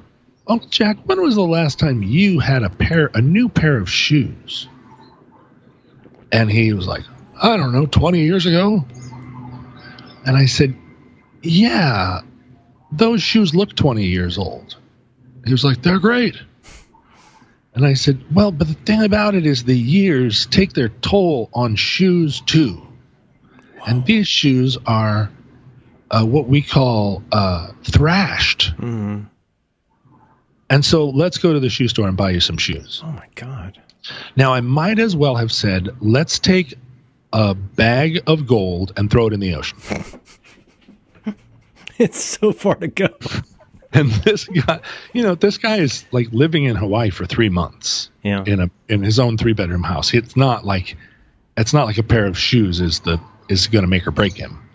[0.46, 3.90] "Uncle Jack, when was the last time you had a pair, a new pair of
[3.90, 4.68] shoes?"
[6.32, 7.04] And he was like,
[7.40, 8.84] "I don't know, 20 years ago."
[10.26, 10.76] And I said,
[11.42, 12.20] "Yeah,
[12.92, 14.76] those shoes look 20 years old.
[15.44, 16.36] He was like, they're great.
[17.74, 21.48] And I said, well, but the thing about it is the years take their toll
[21.54, 22.86] on shoes too.
[23.86, 25.30] And these shoes are
[26.10, 28.72] uh, what we call uh, thrashed.
[28.76, 29.22] Mm-hmm.
[30.68, 33.02] And so let's go to the shoe store and buy you some shoes.
[33.04, 33.80] Oh my God.
[34.36, 36.74] Now, I might as well have said, let's take
[37.32, 39.78] a bag of gold and throw it in the ocean.
[41.98, 43.08] it's so far to go.
[43.92, 44.80] And this guy,
[45.12, 48.08] you know, this guy is like living in Hawaii for three months.
[48.22, 48.44] Yeah.
[48.46, 50.14] In a in his own three bedroom house.
[50.14, 50.96] It's not like
[51.56, 54.34] it's not like a pair of shoes is the is going to make or break
[54.34, 54.69] him.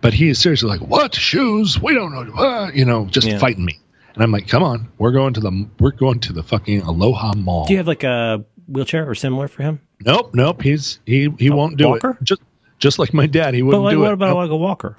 [0.00, 1.80] But he is seriously like, "What shoes?
[1.80, 3.38] We don't know." Uh, you know, just yeah.
[3.38, 3.78] fighting me.
[4.14, 7.34] And I'm like, "Come on, we're going to the we're going to the fucking Aloha
[7.36, 9.80] Mall." Do you have like a wheelchair or similar for him?
[10.04, 10.62] Nope, nope.
[10.62, 12.16] He's he he a won't do walker?
[12.20, 12.24] it.
[12.24, 12.42] Just
[12.78, 14.08] just like my dad, he wouldn't but like, do what it.
[14.08, 14.36] What about nope.
[14.36, 14.96] like a walker?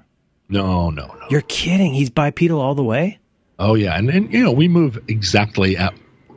[0.50, 1.28] No, no, no.
[1.30, 1.94] You're kidding.
[1.94, 3.20] He's bipedal all the way?
[3.58, 5.94] Oh yeah, and and you know, we move exactly at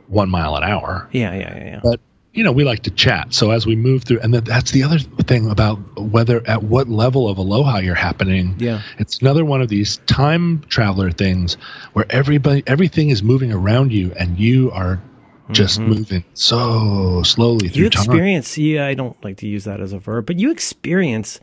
[0.07, 1.09] 1 mile an hour.
[1.11, 1.79] Yeah, yeah, yeah, yeah.
[1.83, 1.99] But
[2.35, 3.33] you know, we like to chat.
[3.33, 7.29] So as we move through, and that's the other thing about whether at what level
[7.29, 8.55] of aloha you're happening.
[8.59, 11.55] Yeah, it's another one of these time traveler things
[11.93, 15.01] where everybody, everything is moving around you, and you are
[15.51, 15.89] just mm-hmm.
[15.89, 18.65] moving so slowly through you experience, time.
[18.65, 21.39] Yeah, I don't like to use that as a verb, but you experience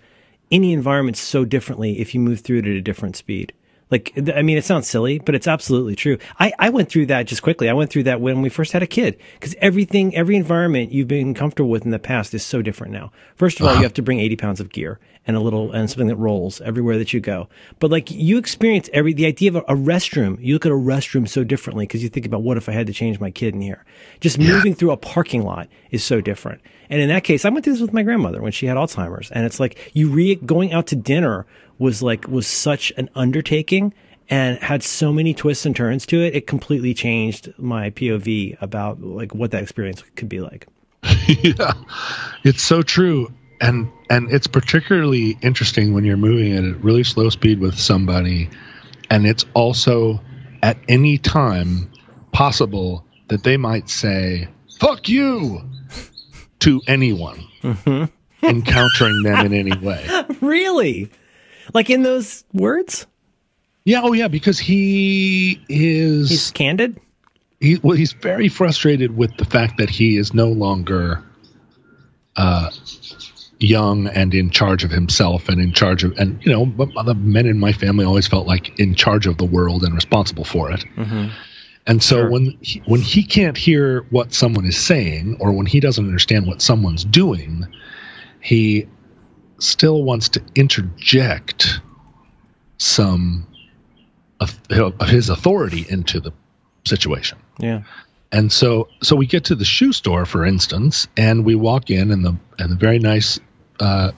[0.51, 3.55] any environment so differently if you move through it at a different speed.
[3.93, 6.17] Like, I mean, it sounds silly, but it's absolutely true.
[6.41, 7.69] I, I went through that just quickly.
[7.69, 11.09] I went through that when we first had a kid because everything, every environment you've
[11.09, 13.13] been comfortable with in the past is so different now.
[13.37, 13.83] First of all, you uh-huh.
[13.83, 16.97] have to bring 80 pounds of gear and a little, and something that rolls everywhere
[16.97, 17.51] that you go.
[17.81, 20.75] But like you experience every, the idea of a, a restroom, you look at a
[20.75, 23.55] restroom so differently because you think about what if I had to change my kid
[23.55, 23.85] in here?
[24.21, 26.63] Just moving through a parking lot is so different.
[26.89, 29.31] And in that case, I went through this with my grandmother when she had Alzheimer's.
[29.31, 31.47] And it's like you re, going out to dinner
[31.79, 33.93] was like, was such an undertaking
[34.29, 36.35] and had so many twists and turns to it.
[36.35, 40.67] It completely changed my POV about like what that experience could be like.
[41.27, 41.73] yeah,
[42.45, 47.29] it's so true, and and it's particularly interesting when you're moving at a really slow
[47.29, 48.49] speed with somebody,
[49.11, 50.21] and it's also
[50.63, 51.91] at any time
[52.31, 55.61] possible that they might say "fuck you"
[56.61, 58.47] to anyone mm-hmm.
[58.47, 60.07] encountering them in any way.
[60.41, 61.11] Really?
[61.75, 63.07] Like in those words?
[63.85, 67.01] Yeah, oh yeah, because he is He's candid?
[67.61, 71.23] he well he's very frustrated with the fact that he is no longer
[72.37, 72.69] uh
[73.61, 77.15] young and in charge of himself and in charge of and you know but the
[77.15, 80.73] men in my family always felt like in charge of the world and responsible for
[80.73, 80.85] it
[81.87, 82.31] and so Sure.
[82.31, 86.47] when he, when he can't hear what someone is saying or when he doesn't understand
[86.49, 87.65] what someone's doing
[88.41, 88.89] he
[89.63, 91.81] still wants to interject
[92.79, 93.47] some
[94.41, 94.59] of,
[95.09, 96.33] his authority into the
[96.85, 97.83] situation Yeah.
[98.33, 102.11] and so so we get to the shoe store, for instance, and we walk in
[102.11, 103.39] and the and the very nice
[103.79, 104.11] uh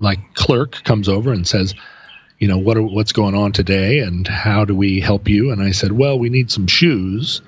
[0.00, 1.74] like clerk comes over and says,
[2.38, 5.50] you know, what are, what's going on today and how do we help you?
[5.50, 7.40] And I said, well, we need some shoes.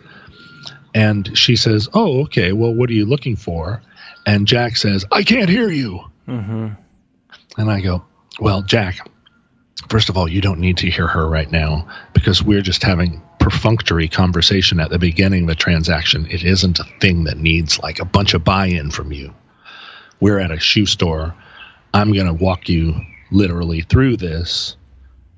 [0.95, 2.53] And she says, "Oh, okay.
[2.53, 3.83] Well, what are you looking for?"
[4.25, 6.69] And Jack says, "I can't hear you." Mm-hmm.
[7.57, 8.05] And I go,
[8.39, 8.99] Well, Jack,
[9.89, 13.23] first of all, you don't need to hear her right now because we're just having
[13.39, 16.27] perfunctory conversation at the beginning of a transaction.
[16.27, 19.35] It isn't a thing that needs like a bunch of buy in from you.
[20.21, 21.35] We're at a shoe store.
[21.95, 22.95] I'm going to walk you
[23.31, 24.77] literally through this.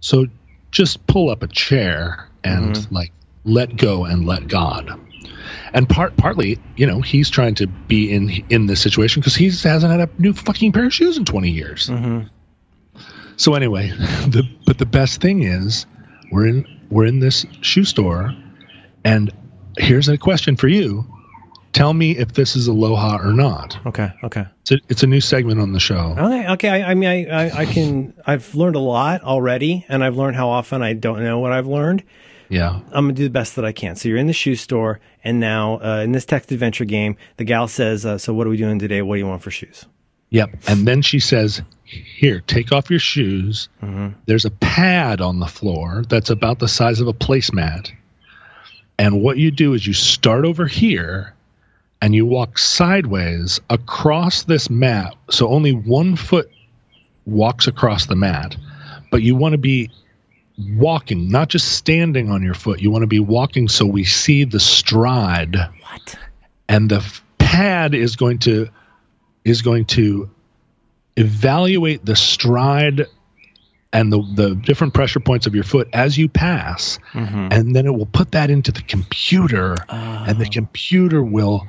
[0.00, 0.26] So
[0.70, 3.12] just pull up a chair and like
[3.44, 4.98] let go and let God.
[5.72, 9.46] And part partly, you know, he's trying to be in in this situation because he
[9.46, 11.88] hasn't had a new fucking pair of shoes in 20 years.
[11.88, 12.26] Mm-hmm.
[13.36, 13.88] So anyway,
[14.28, 15.86] the but the best thing is
[16.30, 18.34] we're in we're in this shoe store,
[19.04, 19.30] and
[19.78, 21.06] here's a question for you.
[21.72, 23.78] Tell me if this is aloha or not.
[23.86, 24.10] Okay.
[24.24, 24.44] Okay.
[24.62, 26.16] It's a, it's a new segment on the show.
[26.18, 26.48] Okay.
[26.48, 26.68] Okay.
[26.68, 30.34] I, I mean, I, I, I can, I've learned a lot already and I've learned
[30.34, 32.02] how often I don't know what I've learned.
[32.50, 32.80] Yeah.
[32.90, 33.96] I'm gonna do the best that I can.
[33.96, 37.44] So you're in the shoe store, and now uh, in this text adventure game, the
[37.44, 39.00] gal says, uh, "So what are we doing today?
[39.00, 39.86] What do you want for shoes?"
[40.30, 40.50] Yep.
[40.68, 43.68] And then she says, Here, take off your shoes.
[44.26, 47.90] There's a pad on the floor that's about the size of a placemat.
[48.98, 51.34] And what you do is you start over here
[52.00, 55.14] and you walk sideways across this mat.
[55.30, 56.50] So only one foot
[57.26, 58.56] walks across the mat.
[59.10, 59.90] But you want to be
[60.76, 62.80] walking, not just standing on your foot.
[62.80, 65.56] You want to be walking so we see the stride.
[65.56, 66.18] What?
[66.70, 68.68] and the pad is going to
[69.44, 70.30] is going to
[71.16, 73.06] evaluate the stride
[73.92, 77.00] and the, the different pressure points of your foot as you pass.
[77.12, 77.48] Mm-hmm.
[77.50, 79.76] And then it will put that into the computer.
[79.88, 80.24] Oh.
[80.28, 81.66] And the computer will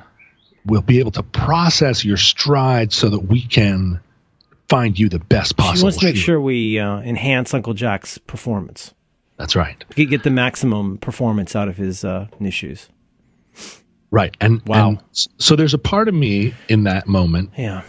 [0.64, 3.98] will be able to process your stride so that we can
[4.68, 6.20] find you the best possible She wants to make shoe.
[6.22, 8.94] sure we uh, enhance Uncle Jack's performance.
[9.36, 12.88] that's right Get get the maximum performance out of his uh, new shoes.
[14.10, 14.88] right and Wow.
[14.90, 14.98] and
[15.38, 17.82] so there's a part of me in that moment Yeah.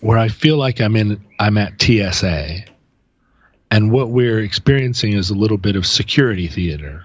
[0.00, 2.64] where I feel like I'm in I'm at TSA
[3.70, 7.04] and what we're experiencing is a little bit of security theater.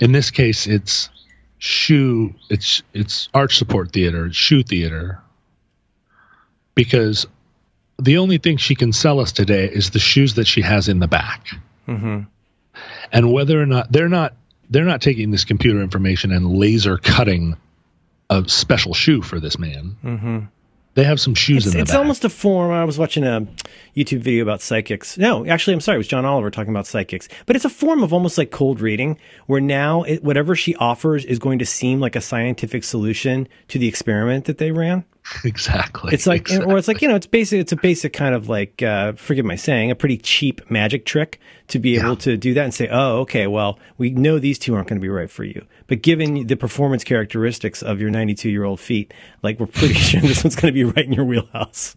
[0.00, 1.10] In this case it's
[1.58, 5.20] shoe it's it's arch support theater, it's shoe theater.
[6.74, 7.26] Because
[8.00, 10.98] the only thing she can sell us today is the shoes that she has in
[10.98, 11.46] the back.
[11.88, 12.20] Mm-hmm.
[13.12, 14.34] And whether or not they're not
[14.68, 17.56] they're not taking this computer information and laser cutting
[18.30, 19.96] a special shoe for this man.
[20.04, 20.38] Mm-hmm.
[20.94, 21.98] They have some shoes It's, in the it's back.
[21.98, 22.72] almost a form.
[22.72, 23.46] I was watching a
[23.96, 25.16] YouTube video about psychics.
[25.16, 25.96] No, actually, I'm sorry.
[25.96, 27.28] It was John Oliver talking about psychics.
[27.46, 31.24] But it's a form of almost like cold reading, where now it, whatever she offers
[31.24, 35.04] is going to seem like a scientific solution to the experiment that they ran.
[35.44, 36.12] exactly.
[36.12, 36.72] It's like, exactly.
[36.72, 37.60] or it's like you know, it's basic.
[37.60, 41.40] It's a basic kind of like, uh, forgive my saying, a pretty cheap magic trick
[41.68, 44.74] to be able to do that and say, oh, okay, well, we know these two
[44.74, 48.48] aren't going to be right for you, but given the performance characteristics of your 92
[48.48, 51.24] year old feet, like we're pretty sure this one's going to be right in your
[51.24, 51.96] wheelhouse.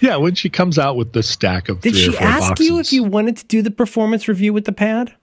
[0.00, 0.16] yeah.
[0.16, 3.04] When she comes out with the stack of Did she ask boxes, you if you
[3.04, 5.14] wanted to do the performance review with the pad?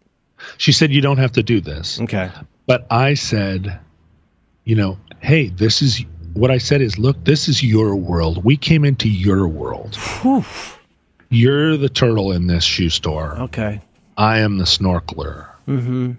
[0.57, 1.99] She said you don't have to do this.
[1.99, 2.31] Okay.
[2.65, 3.79] But I said,
[4.63, 8.43] you know, hey, this is what I said is, look, this is your world.
[8.43, 9.97] We came into your world.
[11.29, 13.37] You're the turtle in this shoe store.
[13.39, 13.81] Okay.
[14.17, 15.47] I am the snorkeler.
[15.67, 16.13] Mm-hmm.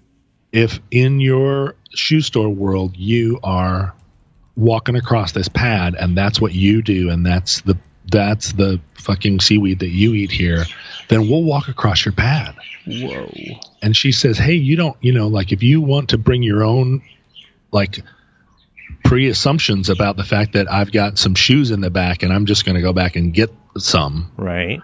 [0.52, 3.94] If in your shoe store world you are
[4.56, 7.76] walking across this pad and that's what you do and that's the
[8.10, 10.64] that's the fucking seaweed that you eat here,
[11.08, 12.56] then we'll walk across your pad.
[12.86, 13.30] Whoa.
[13.82, 16.64] And she says, "Hey, you don't, you know, like if you want to bring your
[16.64, 17.02] own
[17.70, 18.02] like
[19.04, 22.64] pre-assumptions about the fact that I've got some shoes in the back and I'm just
[22.64, 24.80] going to go back and get some, Right.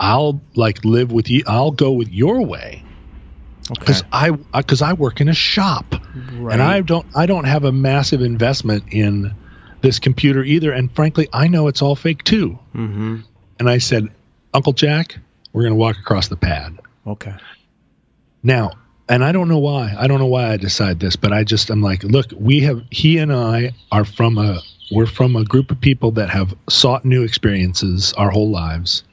[0.00, 1.44] I'll like live with you.
[1.46, 2.82] I'll go with your way."
[3.70, 3.78] Okay.
[3.78, 5.94] because I because I work in a shop
[6.32, 6.54] Right.
[6.54, 9.32] and I don't I don't have a massive investment in
[9.82, 10.72] this computer either.
[10.72, 12.58] And frankly, I know it's all fake too.
[12.74, 13.20] mm-hmm.
[13.60, 14.08] And I said,
[14.52, 15.16] Uncle Jack,
[15.52, 17.34] we're going to walk across the pad Okay.
[18.42, 18.72] now.
[19.12, 19.94] And I don't know why.
[19.98, 22.82] I don't know why I decide this, but I just I'm like, look, we have
[22.90, 27.04] he and I are from a we're from a group of people that have sought
[27.04, 29.04] new experiences our whole lives.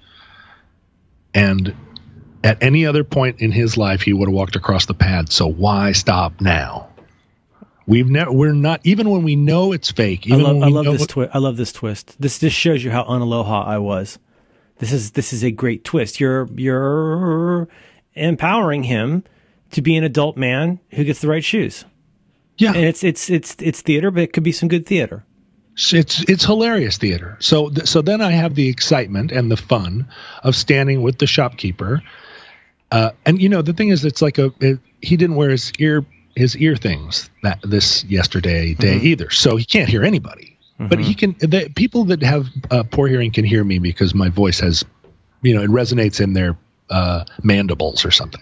[1.34, 1.76] And
[2.46, 5.34] at any other point in his life, he would have walked across the pad.
[5.34, 6.88] So why stop now?
[7.86, 8.32] We've never.
[8.32, 10.32] We're not even when we know it's fake.
[10.32, 11.36] I love, I love this twist.
[11.36, 12.16] I love this twist.
[12.22, 14.18] This this shows you how unaloha I was.
[14.78, 16.22] This is this is a great twist.
[16.22, 17.68] You're you're
[18.16, 19.26] empowering him
[19.72, 21.86] to be an adult man who gets the right shoes.
[22.58, 25.24] yeah, And it's it's it's it's theater, but it could be some good theater.
[25.92, 27.38] it's it's hilarious theater.
[27.40, 30.08] So th- so then I have the excitement and the fun
[30.44, 32.02] of standing with the shopkeeper.
[32.92, 35.72] Uh, and you know the thing is, it's like a it, he didn't wear his
[35.80, 36.06] ear
[36.36, 40.58] his ear things that this yesterday day either, so he can't hear anybody.
[40.82, 41.36] But he can.
[41.40, 44.86] The people that have uh, poor hearing can hear me because my voice has,
[45.42, 46.58] you know, it resonates in their
[46.90, 48.42] uh, mandibles or something.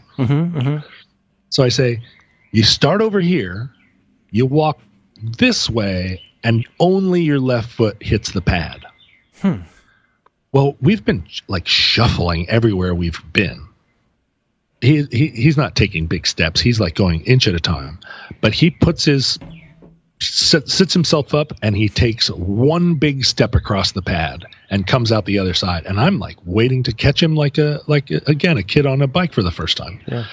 [1.50, 2.02] So I say,
[2.52, 3.70] you start over here,
[4.32, 4.80] you walk
[5.22, 8.86] this way, and only your left foot hits the pad.
[9.42, 9.62] Hmm.
[10.52, 13.68] Well, we've been like shuffling everywhere we've been.
[14.82, 16.62] He, he he's not taking big steps.
[16.62, 18.00] He's like going inch at a time,
[18.42, 19.40] but he puts his
[20.22, 25.12] sit, sits himself up and he takes one big step across the pad and comes
[25.12, 25.86] out the other side.
[25.86, 29.08] And I'm like waiting to catch him like a like again a kid on a
[29.08, 30.00] bike for the first time.
[30.08, 30.26] Yeah.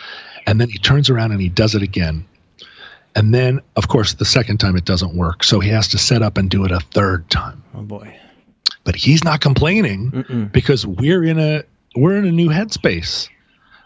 [0.46, 2.26] And then he turns around and he does it again.
[3.14, 5.44] And then, of course, the second time it doesn't work.
[5.44, 7.62] So he has to set up and do it a third time.
[7.74, 8.18] Oh boy.
[8.82, 11.62] But he's not complaining because we're in a
[11.96, 13.28] we're in a new headspace.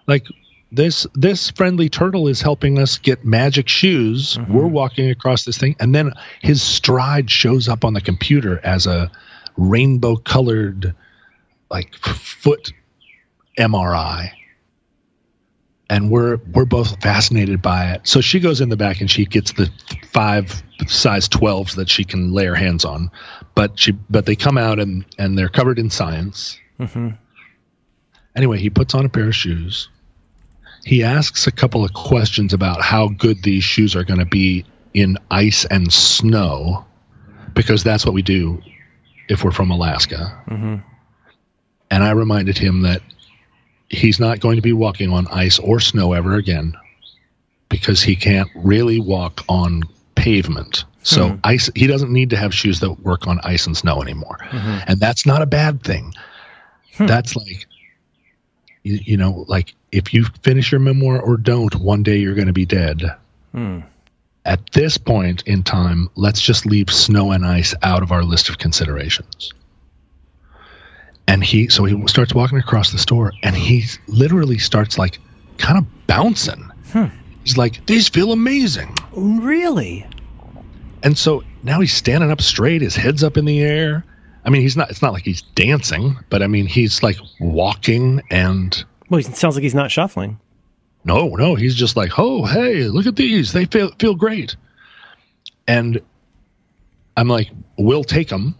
[0.07, 0.27] Like
[0.73, 4.37] this this friendly turtle is helping us get magic shoes.
[4.37, 4.53] Mm-hmm.
[4.53, 8.87] We're walking across this thing, and then his stride shows up on the computer as
[8.87, 9.11] a
[9.57, 10.95] rainbow colored
[11.71, 12.73] like foot
[13.59, 14.33] MRI
[15.91, 18.07] and we're we're both fascinated by it.
[18.07, 19.71] So she goes in the back and she gets the
[20.11, 23.11] five size 12s that she can lay her hands on,
[23.55, 26.59] but she but they come out and and they're covered in science.
[26.79, 27.11] Mm-hmm.
[28.37, 29.89] Anyway, he puts on a pair of shoes.
[30.85, 34.65] He asks a couple of questions about how good these shoes are going to be
[34.95, 36.87] in ice and snow,
[37.55, 38.63] because that's what we do
[39.29, 40.43] if we're from Alaska.
[40.47, 40.77] Mm-hmm.
[41.91, 43.03] And I reminded him that
[43.91, 46.77] he's not going to be walking on ice or snow ever again
[47.69, 49.83] because he can't really walk on
[50.15, 50.85] pavement.
[51.03, 51.37] So hmm.
[51.45, 54.39] ice he doesn't need to have shoes that work on ice and snow anymore.
[54.41, 54.79] Mm-hmm.
[54.87, 56.13] And that's not a bad thing.
[56.97, 57.07] Hmm.
[57.07, 57.67] That's like
[58.83, 62.47] you, you know, like if you finish your memoir or don't, one day you're going
[62.47, 63.03] to be dead.
[63.53, 63.81] Hmm.
[64.45, 68.49] At this point in time, let's just leave snow and ice out of our list
[68.49, 69.53] of considerations
[71.29, 75.21] and he so he starts walking across the store and he literally starts like
[75.59, 77.05] kind of bouncing hmm.
[77.45, 78.93] he's like these feel amazing.
[79.13, 80.05] Really?
[81.05, 84.05] and so now he's standing up straight his head's up in the air.
[84.45, 88.23] I mean he's not it's not like he's dancing but i mean he's like walking
[88.31, 90.41] and Well, it sounds like he's not shuffling.
[91.05, 93.53] no no he's just like oh hey look at these.
[93.53, 94.57] They feel feel great.
[95.67, 96.01] And
[97.19, 98.55] i'm like we'll take them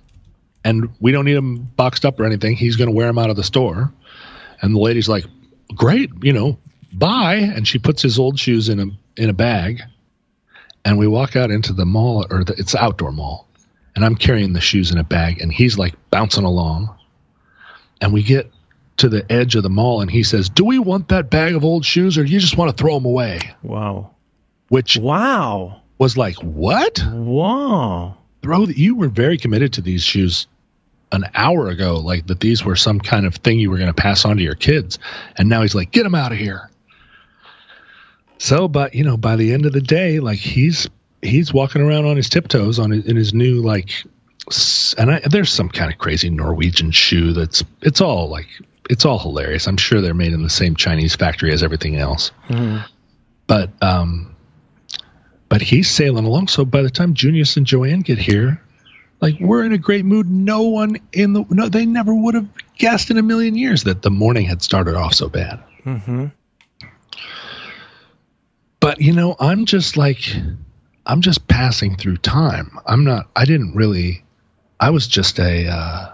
[0.69, 2.55] and we don't need him boxed up or anything.
[2.55, 3.91] He's going to wear them out of the store.
[4.61, 5.25] And the lady's like,
[5.75, 6.59] "Great, you know,
[6.93, 8.87] bye." And she puts his old shoes in a
[9.17, 9.81] in a bag,
[10.85, 13.49] and we walk out into the mall or the, it's the outdoor mall,
[13.97, 16.95] and I'm carrying the shoes in a bag, and he's like bouncing along.
[18.01, 18.51] And we get
[18.99, 21.65] to the edge of the mall, and he says, "Do we want that bag of
[21.65, 24.11] old shoes, or do you just want to throw them away?" Wow.
[24.69, 25.81] Which Wow.
[25.99, 27.03] was like, "What?
[27.11, 28.17] Wow.
[28.43, 30.47] Throw the, you were very committed to these shoes."
[31.11, 33.95] An hour ago, like that, these were some kind of thing you were going to
[33.95, 34.99] pass on to your kids,
[35.37, 36.71] and now he's like, "Get them out of here."
[38.39, 40.89] So, but you know, by the end of the day, like he's
[41.23, 43.91] he's walking around on his tiptoes on his, in his new like,
[44.99, 48.47] and I, there's some kind of crazy Norwegian shoe that's it's all like
[48.89, 49.67] it's all hilarious.
[49.67, 52.31] I'm sure they're made in the same Chinese factory as everything else,
[53.47, 54.37] but um,
[55.49, 56.49] but he's sailing along.
[56.49, 58.63] So by the time Junius and Joanne get here,
[59.21, 60.31] like we're in a great mood.
[60.31, 64.03] No one in the no, they never would have guessed in a million years that
[64.03, 65.61] the morning had started off so bad.
[65.85, 66.27] Mm-hmm.
[68.81, 70.21] but you know i'm just like
[71.07, 74.23] i'm just passing through time i'm not i didn't really
[74.81, 76.11] i was just a uh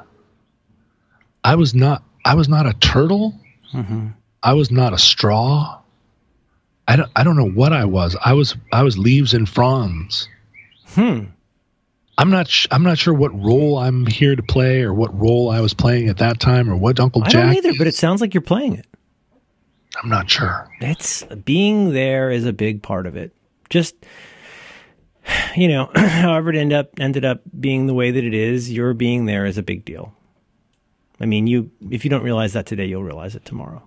[1.42, 3.34] i was not i was not a turtle
[3.72, 4.08] Mm-hmm.
[4.44, 5.80] i was not a straw
[6.86, 10.28] i don't i don't know what i was i was i was leaves and fronds
[10.94, 11.24] Hmm.
[12.18, 15.50] I'm not sh- i'm not sure what role i'm here to play or what role
[15.50, 17.34] i was playing at that time or what uncle Jack.
[17.34, 18.86] I don't either, but it sounds like you're playing it.
[20.02, 23.32] i'm not sure It's being there is a big part of it.
[23.70, 23.94] Just
[25.56, 28.92] you know, however it end up ended up being the way that it is, your
[28.92, 30.12] being there is a big deal.
[31.18, 33.82] I mean, you if you don't realize that today, you'll realize it tomorrow,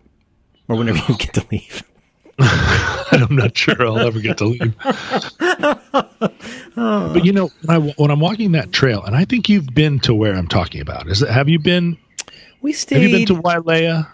[0.67, 1.83] or whenever you get to leave.
[2.39, 4.75] I'm not sure I'll ever get to leave.
[6.77, 9.99] but you know, when, I, when I'm walking that trail, and I think you've been
[10.01, 11.07] to where I'm talking about.
[11.07, 11.97] Is it, have you been?
[12.61, 13.01] We stayed.
[13.01, 14.07] Have you been to Wailea?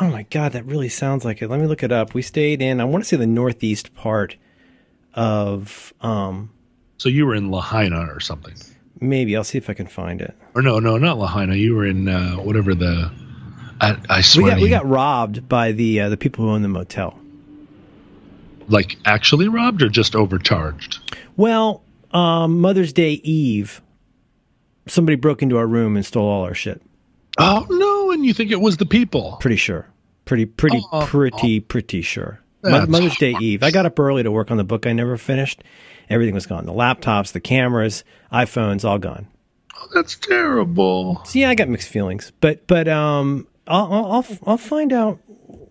[0.00, 1.48] oh my god, that really sounds like it.
[1.50, 2.14] Let me look it up.
[2.14, 2.80] We stayed in.
[2.80, 4.36] I want to say the northeast part
[5.14, 5.92] of.
[6.00, 6.50] um
[6.98, 8.54] So you were in Lahaina or something,
[9.00, 10.34] Maybe I'll see if I can find it.
[10.54, 11.54] or no, no, not Lahaina.
[11.56, 13.10] You were in uh, whatever the.
[13.80, 16.50] I, I We swear, got to we got robbed by the uh, the people who
[16.52, 17.18] own the motel.
[18.68, 21.00] like actually robbed or just overcharged.
[21.36, 23.80] Well, um, Mother's Day Eve,
[24.86, 26.82] somebody broke into our room and stole all our shit.
[27.38, 28.10] Oh no!
[28.12, 29.38] And you think it was the people?
[29.40, 29.86] Pretty sure.
[30.24, 32.40] Pretty, pretty, Oh, pretty, pretty sure.
[32.62, 33.62] That's Mother's Day Eve.
[33.64, 35.64] I got up early to work on the book I never finished.
[36.08, 36.64] Everything was gone.
[36.64, 39.26] The laptops, the cameras, iPhones, all gone.
[39.76, 41.22] Oh, that's terrible.
[41.24, 42.30] So yeah, I got mixed feelings.
[42.40, 45.18] But but um, I'll I'll I'll, I'll find out.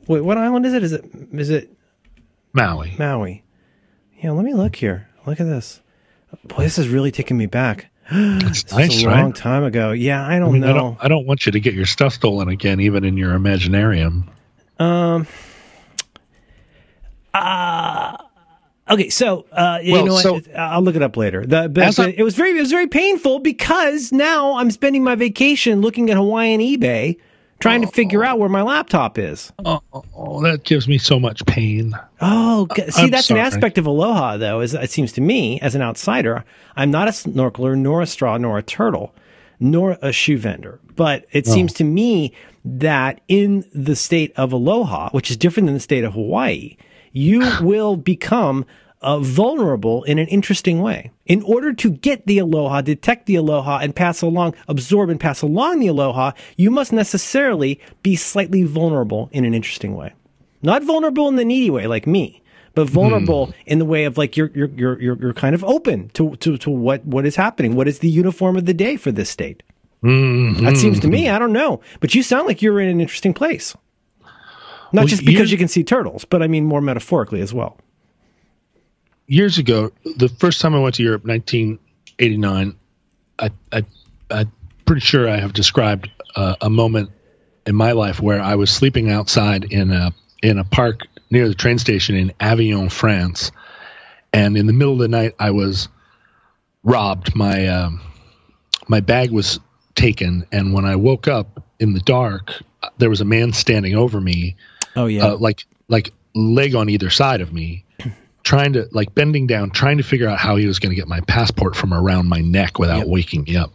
[0.08, 0.84] Wait, what island is it?
[0.84, 1.72] Is it is it
[2.52, 2.94] Maui.
[3.00, 3.44] Maui?
[4.22, 5.08] Yeah, let me look here.
[5.26, 5.82] Look at this.
[6.46, 7.88] Boy, this is really taking me back.
[8.10, 9.22] It's This nice, a right?
[9.22, 9.92] long time ago.
[9.92, 10.70] Yeah, I don't I mean, know.
[10.70, 10.98] I don't.
[11.02, 14.28] I don't want you to get your stuff stolen again, even in your imaginarium.
[14.80, 15.28] Um,
[17.34, 18.18] uh,
[18.90, 20.26] okay, so uh, you Well, know what?
[20.26, 21.46] Uh, I'll look it up later.
[21.46, 25.16] The, but the- it was very it was very painful because now I'm spending my
[25.16, 27.18] vacation looking at Hawaiian eBay,
[27.62, 29.54] trying to figure out where my laptop is.
[29.64, 31.94] Oh, oh, that gives me so much pain.
[32.20, 33.40] Oh, uh, g- see, I'm that's sorry.
[33.40, 34.60] an aspect of aloha, though.
[34.60, 36.44] As it seems to me, as an outsider,
[36.76, 39.14] I'm not a snorkeler, nor a straw, nor a turtle,
[39.60, 40.80] nor a shoe vendor.
[40.96, 41.54] But it oh.
[41.54, 42.34] seems to me
[42.66, 46.78] that in the state of aloha, which is different than the state of Hawaii,
[47.12, 48.66] you will become
[49.02, 51.12] uh, vulnerable in an interesting way.
[51.26, 55.42] In order to get the aloha, detect the aloha, and pass along, absorb and pass
[55.42, 60.14] along the aloha, you must necessarily be slightly vulnerable in an interesting way.
[60.62, 62.44] Not vulnerable in the needy way, like me,
[62.76, 66.10] but vulnerable in the way of like you're you're you're you're, you're kind of open
[66.10, 67.76] to, to to what what is happening.
[67.76, 69.64] What is the uniform of the day for this state?
[70.64, 71.30] That seems to me.
[71.30, 73.76] I don't know, but you sound like you're in an interesting place.
[74.94, 77.78] Not Well, just because you can see turtles, but I mean more metaphorically as well.
[79.32, 82.76] Years ago, the first time I went to Europe, 1989,
[83.40, 83.86] I, I,
[84.30, 84.52] I'm
[84.84, 87.12] pretty sure I have described uh, a moment
[87.66, 90.14] in my life where I was sleeping outside in a
[90.44, 93.54] in a park near the train station in Avignon, France,
[94.34, 95.88] and in the middle of the night, I was
[96.84, 97.34] robbed.
[97.34, 98.02] My um,
[98.90, 99.62] my bag was
[99.96, 102.52] taken, and when I woke up in the dark,
[102.98, 104.58] there was a man standing over me,
[104.98, 107.86] Oh yeah, uh, like like leg on either side of me,
[108.44, 111.08] trying to like bending down, trying to figure out how he was going to get
[111.08, 113.08] my passport from around my neck without Yep.
[113.08, 113.72] waking me up.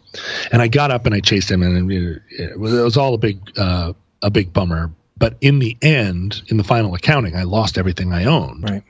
[0.51, 3.17] And I got up and I chased him, and it, was, it was all a
[3.17, 4.91] big uh, a big bummer.
[5.17, 8.83] But in the end, in the final accounting, I lost everything I owned right.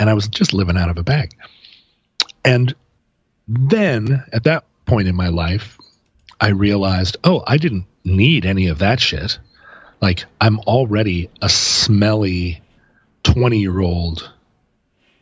[0.00, 1.36] and I was just living out of a bag.
[2.44, 2.74] And
[3.46, 5.78] then at that point in my life,
[6.40, 9.38] I realized, oh, I didn't need any of that shit.
[10.00, 12.60] Like I'm already a smelly
[13.22, 14.28] 20 year old,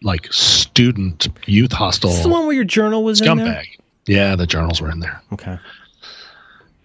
[0.03, 3.47] like student youth hostel is the one where your journal was in there.
[3.47, 3.67] scumbag.
[4.07, 5.23] Yeah, the journals were in there.
[5.33, 5.59] Okay.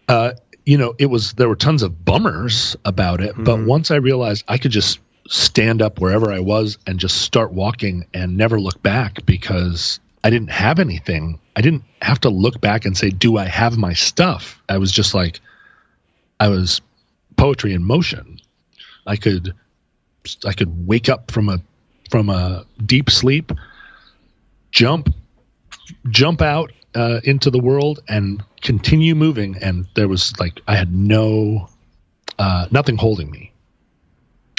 [0.07, 0.32] Uh,
[0.66, 4.43] you know, it was there were tons of bummers about it, but once I realized
[4.47, 8.82] I could just stand up wherever I was and just start walking and never look
[8.82, 11.39] back because I didn't have anything.
[11.55, 14.91] I didn't have to look back and say, "Do I have my stuff?" I was
[14.91, 15.39] just like
[16.39, 16.82] I was
[17.38, 18.39] poetry in motion.
[19.05, 19.53] I could
[20.45, 21.62] I could wake up from a
[22.10, 23.51] from a deep sleep,
[24.72, 25.10] jump
[26.10, 29.57] jump out uh, into the world and continue moving.
[29.62, 31.70] And there was like i had no
[32.38, 33.51] uh, nothing holding me.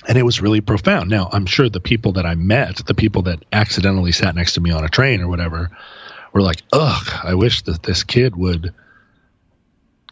[0.08, 1.10] And it was really profound.
[1.10, 4.60] Now i'm sure the people that i met the people that accidentally sat next to
[4.60, 5.70] me on a train or whatever
[6.32, 8.72] were like ugh i wish that this kid would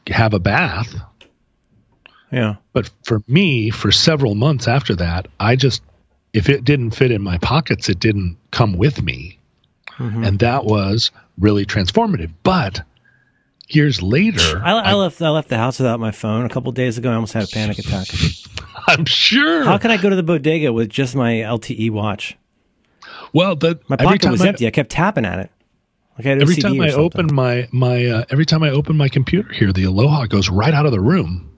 [0.09, 0.95] have a bath.
[2.31, 2.57] Yeah.
[2.75, 5.83] but for me for several months after that i just
[6.33, 9.39] if it didn't fit in my pockets it didn't come with me
[9.99, 12.83] and that was really transformative but
[13.69, 16.99] years later I, I left I left the house without my phone a couple days
[16.99, 17.11] ago.
[17.11, 18.07] I almost had a panic attack.
[18.87, 22.37] i'm sure How can I go to the bodega with just my LTE watch?
[23.33, 24.67] well the My pocket was I, empty.
[24.67, 25.51] I kept tapping at it.
[26.17, 27.05] Like I every time i something.
[27.05, 30.73] open my my uh, every time i open my computer here the aloha goes right
[30.75, 31.51] out of the room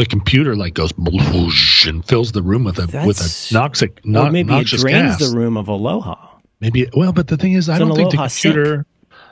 [0.00, 0.92] the computer like goes
[1.86, 5.16] and fills the room with a with That's- a noxic Or no, maybe it drains
[5.18, 5.30] gas.
[5.30, 6.16] the room of Aloha.
[6.60, 8.54] Maybe well, but the thing is, I It's an don't think the Aloha sink.
[8.54, 8.86] computer,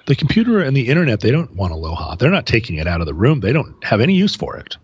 [0.07, 2.17] the computer and the internet, they don't want Aloha.
[2.17, 3.41] They're not taking it out of the room.
[3.41, 4.77] They don't have any use for it.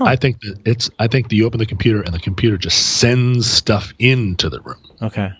[0.00, 0.90] I think that it's.
[0.98, 4.60] I think that you open the computer and the computer just sends stuff into the
[4.60, 4.76] room.
[5.00, 5.30] Okay.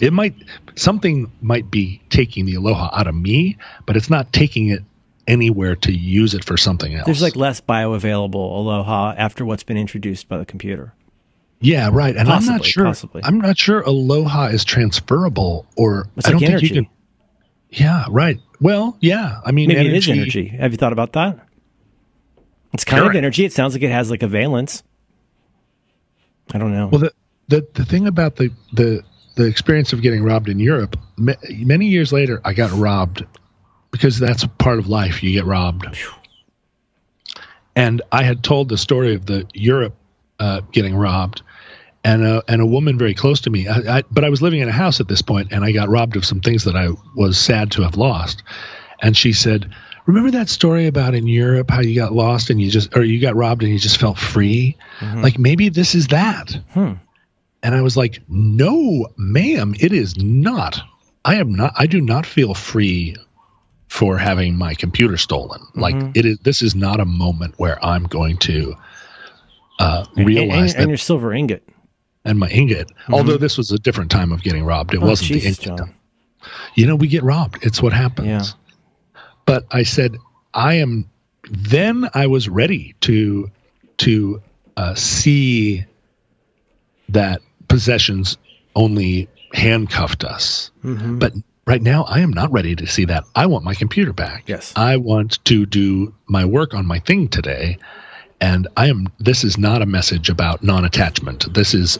[0.00, 0.34] It might
[0.76, 3.56] something might be taking the Aloha out of me,
[3.86, 4.82] but it's not taking it
[5.26, 7.06] anywhere to use it for something else.
[7.06, 10.92] There's like less bioavailable Aloha after what's been introduced by the computer.
[11.60, 12.16] yeah, right.
[12.16, 12.84] And I'm not sure.
[12.84, 13.22] possibly.
[13.24, 16.66] I'm not sure Aloha is transferable or It's I like don't energy.
[16.68, 16.90] think you can.
[17.70, 18.38] Yeah, right.
[18.60, 19.40] Well, yeah.
[19.44, 20.46] I mean, Maybe it is energy.
[20.48, 21.38] Have you thought about that?
[22.72, 23.44] It's kind of energy.
[23.44, 24.82] It sounds like it has like a valence.
[26.54, 26.88] I don't know.
[26.88, 27.12] Well, the,
[27.48, 29.02] the the thing about the the
[29.36, 33.24] the experience of getting robbed in Europe, ma- many years later, I got robbed
[33.90, 35.22] because that's part of life.
[35.22, 35.86] You get robbed,
[37.74, 39.94] and I had told the story of the Europe
[40.38, 41.42] uh, getting robbed,
[42.04, 43.68] and a, and a woman very close to me.
[43.68, 45.88] I, I, but I was living in a house at this point, and I got
[45.88, 48.42] robbed of some things that I was sad to have lost.
[49.00, 49.70] And she said,
[50.06, 53.20] "Remember that story about in Europe how you got lost and you just, or you
[53.20, 54.76] got robbed and you just felt free?
[55.00, 55.22] Mm-hmm.
[55.22, 56.92] Like maybe this is that." Hmm.
[57.62, 60.80] And I was like, "No, ma'am, it is not.
[61.24, 61.72] I am not.
[61.76, 63.16] I do not feel free
[63.96, 65.60] for having my computer stolen.
[65.74, 66.38] Like it is.
[66.40, 68.74] This is not a moment where I'm going to
[69.78, 71.66] uh, And- realize and, and that your silver ingot.
[72.24, 72.92] and my ingot.
[73.08, 75.88] Although this was a different time of getting robbed, it Oh, wasn't Jesus, the ingot.
[76.74, 77.64] You know, we get robbed.
[77.64, 78.26] It's what happens.
[78.28, 78.42] Yeah.
[79.46, 80.16] But I said,
[80.52, 81.08] I am.
[81.50, 83.50] Then I was ready to
[83.98, 84.42] to
[84.76, 85.86] uh, see
[87.08, 88.36] that possessions
[88.74, 90.70] only handcuffed us.
[90.84, 91.18] Mm-hmm.
[91.18, 91.32] But
[91.66, 93.24] right now, I am not ready to see that.
[93.34, 94.44] I want my computer back.
[94.46, 94.72] Yes.
[94.76, 97.78] I want to do my work on my thing today.
[98.40, 99.08] And I am.
[99.18, 101.52] This is not a message about non-attachment.
[101.54, 101.98] This is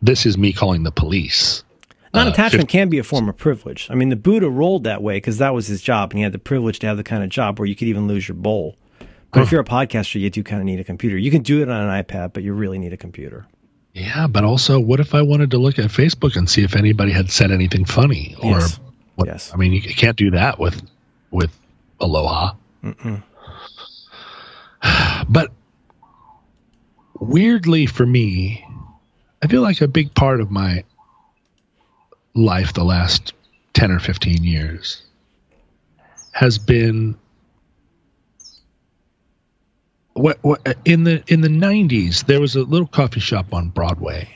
[0.00, 1.64] this is me calling the police.
[2.14, 3.88] Uh, non-attachment fif- can be a form of privilege.
[3.90, 6.32] I mean, the Buddha rolled that way because that was his job, and he had
[6.32, 8.76] the privilege to have the kind of job where you could even lose your bowl.
[9.32, 11.16] But if you're a podcaster, you do kind of need a computer.
[11.16, 13.46] You can do it on an iPad, but you really need a computer.
[13.92, 17.10] Yeah, but also, what if I wanted to look at Facebook and see if anybody
[17.12, 18.78] had said anything funny or Yes.
[19.16, 19.26] what?
[19.26, 19.50] Yes.
[19.52, 20.80] I mean, you can't do that with
[21.30, 21.50] with
[22.00, 22.54] Aloha.
[25.28, 25.52] But
[27.20, 28.64] weirdly, for me,
[29.42, 30.82] I feel like a big part of my
[32.34, 33.32] life the last
[33.74, 35.02] ten or fifteen years
[36.32, 37.16] has been
[40.20, 44.28] what, what in the in the 90s there was a little coffee shop on Broadway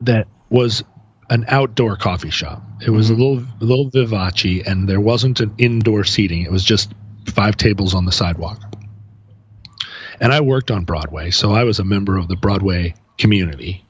[0.00, 0.82] that was
[1.28, 2.62] an outdoor coffee shop.
[2.84, 3.22] It was a mm-hmm.
[3.22, 6.42] little a little vivace and there wasn't an indoor seating.
[6.42, 6.92] It was just
[7.26, 8.60] five tables on the sidewalk.
[10.20, 13.84] And I worked on Broadway, so I was a member of the Broadway community.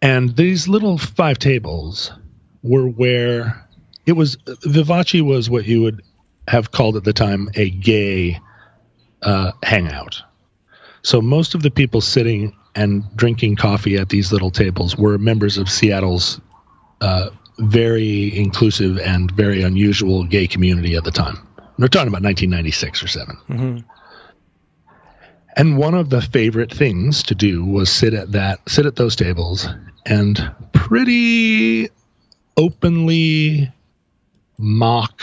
[0.00, 2.12] And these little five tables
[2.62, 3.68] were where
[4.06, 6.02] it was Vivace was what you would
[6.48, 8.40] have called at the time a gay
[9.22, 10.22] uh, hangout.
[11.02, 15.58] So most of the people sitting and drinking coffee at these little tables were members
[15.58, 16.40] of Seattle's
[17.00, 21.46] uh, very inclusive and very unusual gay community at the time.
[21.78, 23.36] We're talking about 1996 or 7
[25.56, 29.16] And one of the favorite things to do was sit at that sit at those
[29.16, 29.68] tables
[30.06, 31.88] and pretty
[32.56, 33.70] openly
[34.58, 35.22] mock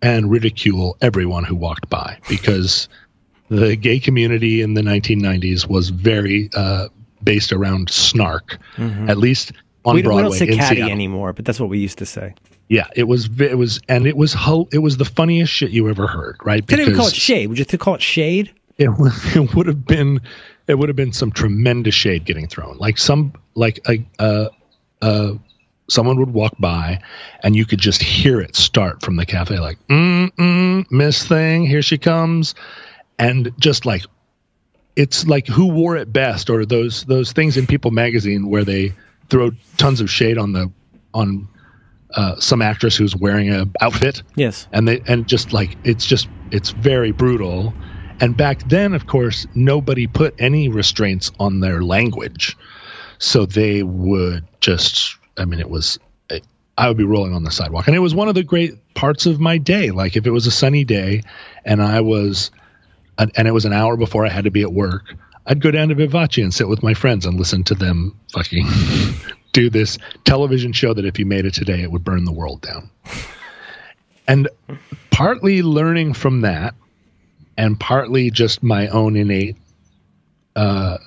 [0.00, 2.88] and ridicule everyone who walked by because
[3.56, 6.88] the gay community in the 1990s was very uh,
[7.22, 9.52] based around snark, at least
[9.84, 12.34] on we, Broadway we don't say catty anymore, but that's what we used to say.
[12.68, 14.34] Yeah, it was it was and it was
[14.72, 16.66] it was the funniest shit you ever heard, right?
[16.66, 17.48] Couldn't even call it shade.
[17.48, 18.52] Would you call it shade?
[18.78, 20.20] it, would- it would have been
[20.68, 24.48] it would have been some tremendous shade getting thrown like some like a uh
[25.02, 25.34] uh
[25.88, 27.00] someone would walk by
[27.42, 31.66] and you could just hear it start from the cafe like mm mm miss thing
[31.66, 32.54] here she comes
[33.18, 34.04] and just like
[34.96, 38.92] it's like who wore it best or those those things in people magazine where they
[39.30, 40.70] throw tons of shade on the
[41.14, 41.48] on
[42.14, 44.22] uh, some actress who's wearing a outfit.
[44.36, 44.68] Yes.
[44.72, 47.72] and they and just like it's just it's very brutal.
[48.20, 52.56] And back then of course nobody put any restraints on their language.
[53.18, 55.98] So they would just i mean it was
[56.76, 57.86] i would be rolling on the sidewalk.
[57.86, 59.90] And it was one of the great parts of my day.
[59.90, 61.22] Like if it was a sunny day
[61.64, 62.50] and i was
[63.18, 65.14] and it was an hour before i had to be at work.
[65.46, 68.66] I'd go down to vivace and sit with my friends and listen to them fucking
[69.52, 72.62] do this television show that if you made it today it would burn the world
[72.62, 72.90] down.
[74.28, 74.48] And
[75.10, 76.74] partly learning from that
[77.58, 79.56] and partly just my own innate
[80.56, 80.98] uh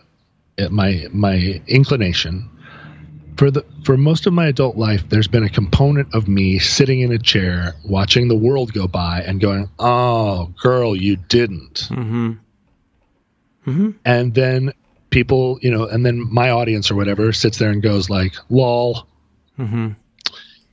[0.70, 2.50] my my inclination
[3.38, 7.02] for the for most of my adult life there's been a component of me sitting
[7.02, 12.34] in a chair watching the world go by and going oh girl you didn't mm-hmm.
[13.66, 13.92] Mm-hmm.
[14.04, 14.74] and then
[15.10, 19.08] people you know and then my audience or whatever sits there and goes like lol
[19.58, 19.90] mm-hmm.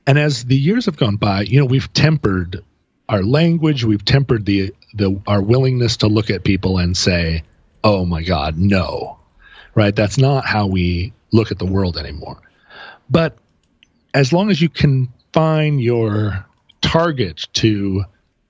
[0.05, 2.63] and as the years have gone by, you know, we've tempered
[3.07, 7.43] our language, we've tempered the the our willingness to look at people and say,
[7.83, 9.19] "Oh my god, no."
[9.75, 9.95] Right?
[9.95, 12.37] That's not how we look at the world anymore.
[13.13, 13.37] But
[14.15, 16.43] as long as you confine your
[16.81, 18.03] target to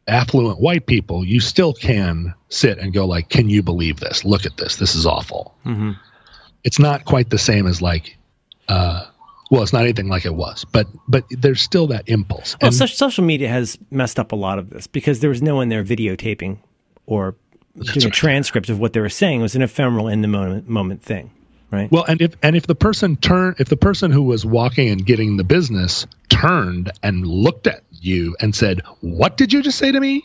[0.07, 4.23] affluent white people, you still can sit and go like, "Can you believe this?
[4.25, 4.77] Look at this.
[4.77, 5.53] This is awful."
[6.63, 8.17] It's not quite the same as like
[8.69, 9.05] uh
[9.51, 12.55] well, it's not anything like it was, but but there's still that impulse.
[12.61, 15.41] Well, And- so- social media has messed up a lot of this because there was
[15.41, 16.57] no one there videotaping
[17.05, 17.35] or
[17.79, 19.39] doing a transcript of what they were saying.
[19.41, 21.31] It was an ephemeral in the moment moment thing,
[21.73, 21.91] right?
[21.91, 25.05] Well, and if and if the person turned, if the person who was walking and
[25.05, 29.91] getting the business turned and looked at you and said, "What did you just say
[29.91, 30.23] to me?"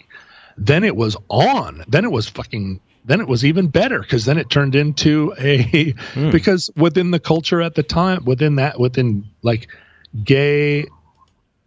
[0.57, 1.85] Then it was on.
[1.89, 2.81] Then it was fucking.
[3.05, 6.31] Then it was even better because then it turned into a hmm.
[6.31, 9.69] because within the culture at the time, within that, within like
[10.25, 10.87] gay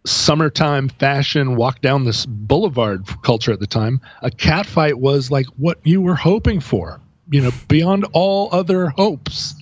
[0.04, 5.46] summertime fashion walk down this boulevard culture at the time, a cat fight was like
[5.56, 9.54] what you were hoping for, you know, beyond all other hopes.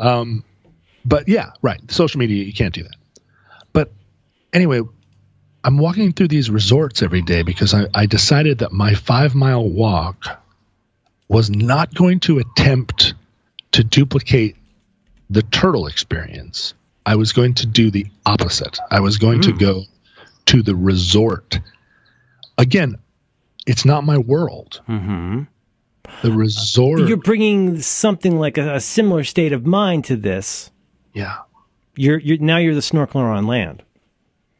[0.00, 0.44] Um,
[1.04, 1.80] but yeah, right.
[1.90, 2.96] Social media, you can't do that.
[3.72, 3.92] But
[4.52, 4.80] anyway,
[5.62, 9.68] I'm walking through these resorts every day because I, I decided that my five mile
[9.68, 10.42] walk
[11.28, 13.14] was not going to attempt
[13.72, 14.56] to duplicate
[15.28, 16.74] the turtle experience.
[17.06, 18.78] I was going to do the opposite.
[18.90, 19.84] I was going to go
[20.46, 21.60] to the resort.
[22.58, 22.98] Again,
[23.66, 24.80] it's not my world.
[24.88, 25.42] Mm-hmm.
[26.22, 27.08] The resort.
[27.08, 30.70] You're bringing something like a, a similar state of mind to this.
[31.14, 31.38] yeah.
[31.96, 33.82] You're, you're now you're the snorkeler on land.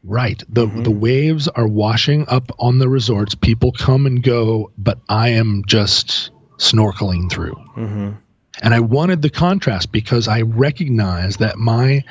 [0.03, 0.43] Right.
[0.49, 0.83] The mm-hmm.
[0.83, 3.35] the waves are washing up on the resorts.
[3.35, 7.55] People come and go, but I am just snorkeling through.
[7.75, 8.11] Mm-hmm.
[8.61, 12.03] And I wanted the contrast because I recognize that my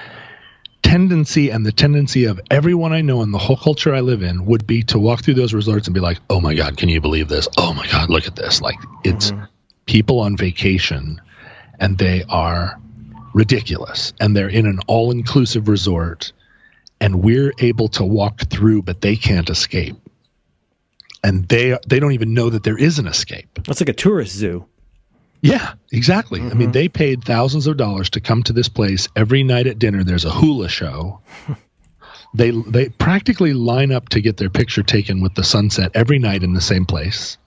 [0.91, 4.45] tendency and the tendency of everyone I know and the whole culture I live in
[4.47, 7.01] would be to walk through those resorts and be like, "Oh my god, can you
[7.01, 7.47] believe this?
[7.57, 9.45] Oh my god, look at this!" Like it's mm-hmm.
[9.87, 11.21] people on vacation,
[11.79, 12.81] and they are
[13.33, 16.33] ridiculous, and they're in an all-inclusive resort
[17.01, 19.97] and we're able to walk through but they can't escape
[21.23, 24.37] and they they don't even know that there is an escape That's like a tourist
[24.37, 24.67] zoo.
[25.41, 26.41] Yeah exactly.
[26.41, 29.79] I mean they paid thousands of dollars to come to this place every night at
[29.79, 30.05] dinner.
[30.05, 31.21] There's a hula show.
[32.33, 36.43] They they practically line up to get their picture taken with the sunset every night
[36.43, 37.39] in the same place.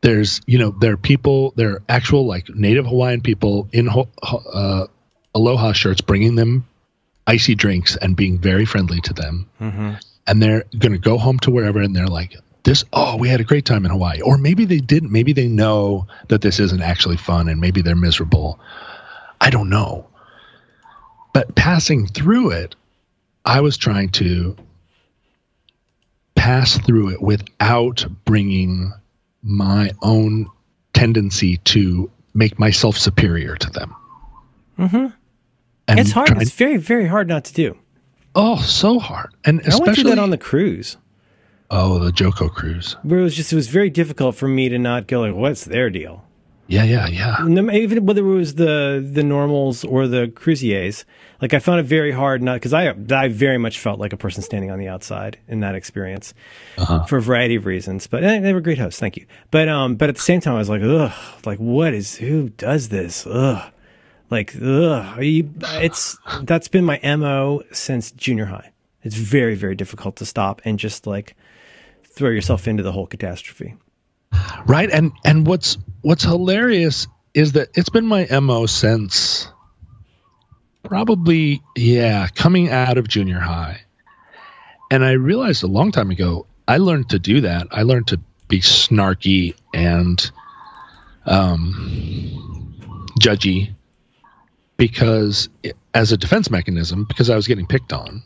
[0.00, 4.86] There's you know there are people there are actual like native hawaiian people in uh,
[5.34, 6.66] aloha shirts bringing them
[7.26, 9.48] icy drinks and being very friendly to them.
[10.26, 12.34] And they're going to go home to wherever and they're like
[12.66, 15.48] this oh we had a great time in hawaii or maybe they didn't maybe they
[15.48, 18.60] know that this isn't actually fun and maybe they're miserable
[19.40, 20.06] i don't know
[21.32, 22.76] but passing through it
[23.44, 24.54] i was trying to
[26.34, 28.92] pass through it without bringing
[29.42, 30.48] my own
[30.92, 33.94] tendency to make myself superior to them
[34.78, 35.06] mm-hmm.
[35.88, 36.26] It's hard.
[36.26, 37.76] trying- It's very, very hard not to do.
[38.34, 39.30] oh, so hard.
[39.44, 40.96] And I went especially through that on the cruise.
[41.70, 42.96] Oh, the JoCo cruise.
[43.02, 45.64] Where it was just it was very difficult for me to not go like, what's
[45.64, 46.24] their deal?
[46.68, 47.36] Yeah, yeah, yeah.
[47.44, 51.04] No, even whether it was the the normals or the cruisiers,
[51.40, 54.16] like I found it very hard not because I I very much felt like a
[54.16, 56.34] person standing on the outside in that experience
[57.06, 58.08] for a variety of reasons.
[58.08, 59.26] But eh, they were great hosts, thank you.
[59.52, 61.12] But um, but at the same time, I was like, ugh,
[61.44, 63.26] like what is who does this?
[63.28, 63.72] Ugh,
[64.30, 68.72] like ugh, are you, it's that's been my mo since junior high.
[69.02, 71.36] It's very very difficult to stop and just like
[72.16, 73.76] throw yourself into the whole catastrophe.
[74.66, 74.90] Right.
[74.90, 79.48] And and what's what's hilarious is that it's been my MO since
[80.82, 83.82] probably yeah, coming out of junior high.
[84.90, 87.68] And I realized a long time ago, I learned to do that.
[87.70, 90.30] I learned to be snarky and
[91.26, 92.74] um
[93.18, 93.74] judgy
[94.76, 95.48] because
[95.92, 98.22] as a defense mechanism because I was getting picked on.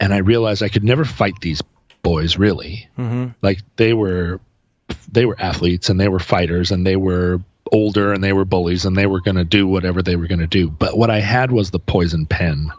[0.00, 1.62] And I realized I could never fight these
[2.04, 2.88] boys really.
[3.42, 4.40] Like they were
[5.10, 7.40] they were athletes and they were fighters and they were
[7.72, 10.38] older and they were bullies and they were going to do whatever they were going
[10.38, 10.70] to do.
[10.70, 12.70] But what I had was the poison pen.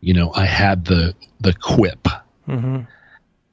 [0.00, 2.08] You know, I had the the quip,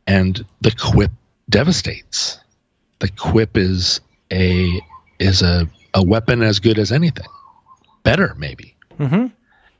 [0.08, 1.12] and the quip
[1.50, 2.40] devastates.
[3.00, 4.02] The quip is
[4.32, 4.82] a
[5.20, 7.28] is a a weapon as good as anything,
[8.04, 8.76] better maybe.
[9.00, 9.28] Mm-hmm.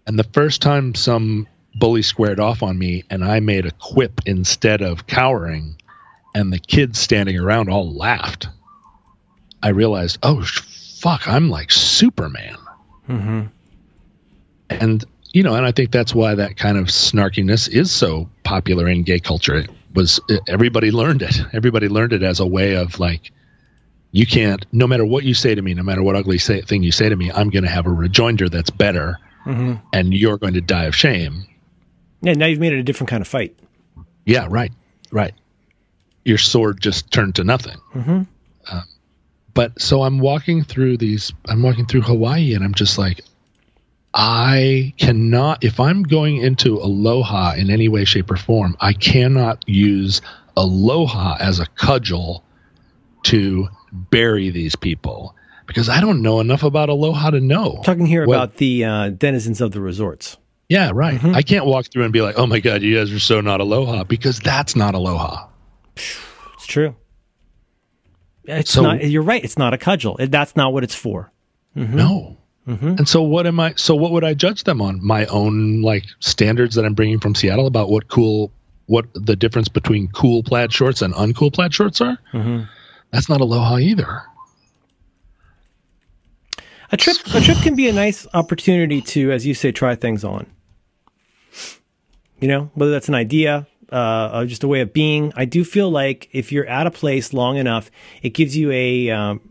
[0.06, 4.22] And the first time some bully squared off on me and I made a quip
[4.26, 5.76] instead of cowering,
[6.36, 8.48] and the kids standing around all laughed,
[9.62, 12.58] I realized, oh, fuck, I'm like Superman.
[13.08, 13.42] Mm-hmm.
[14.70, 18.88] And, you know, and I think that's why that kind of snarkiness is so popular
[18.88, 19.56] in gay culture.
[19.56, 21.40] It was, it, everybody learned it.
[21.54, 23.32] Everybody learned it as a way of like,
[24.12, 26.84] you can't, no matter what you say to me, no matter what ugly say, thing
[26.84, 29.74] you say to me, I'm going to have a rejoinder that's better Mm-hmm.
[29.92, 31.46] and you're going to die of shame.
[32.24, 33.56] Yeah, now you've made it a different kind of fight.
[34.26, 34.72] Yeah, right,
[35.12, 35.34] right.
[36.24, 37.78] Your sword just turned to nothing.
[37.94, 38.22] Mm-hmm.
[38.72, 38.82] Uh,
[39.54, 41.34] but so I'm walking through these.
[41.48, 43.22] I'm walking through Hawaii, and I'm just like,
[44.14, 45.64] I cannot.
[45.64, 50.22] If I'm going into aloha in any way, shape, or form, I cannot use
[50.56, 52.44] aloha as a cudgel
[53.24, 57.82] to bury these people because I don't know enough about aloha to know.
[57.84, 60.38] Talking here what- about the uh, denizens of the resorts.
[60.70, 61.16] Yeah, right.
[61.20, 61.36] Mm-hmm.
[61.36, 63.60] I can't walk through and be like, "Oh my god, you guys are so not
[63.62, 65.48] aloha," because that's not aloha.
[65.96, 66.96] It's true.
[68.46, 69.04] It's So- not.
[69.04, 69.44] You're right.
[69.44, 70.18] It's not a cudgel.
[70.20, 71.32] It- That's not what it's for.
[71.78, 71.96] Mm-hmm.
[71.96, 72.38] No.
[72.68, 72.88] Mm-hmm.
[73.00, 75.06] And so what am I so what would I judge them on?
[75.06, 78.52] My own like standards that I'm bringing from Seattle about what cool
[78.86, 82.18] what the difference between cool plaid shorts and uncool plaid shorts are?
[83.12, 84.24] That's not aloha either.
[86.94, 87.18] A trip.
[87.34, 90.46] A trip can be a nice opportunity to, as you say, try things on.
[92.40, 95.34] You know, whether that's an idea, uh, just a way of being.
[95.36, 97.90] I do feel like if you're at a place long enough,
[98.22, 99.42] it gives you a um,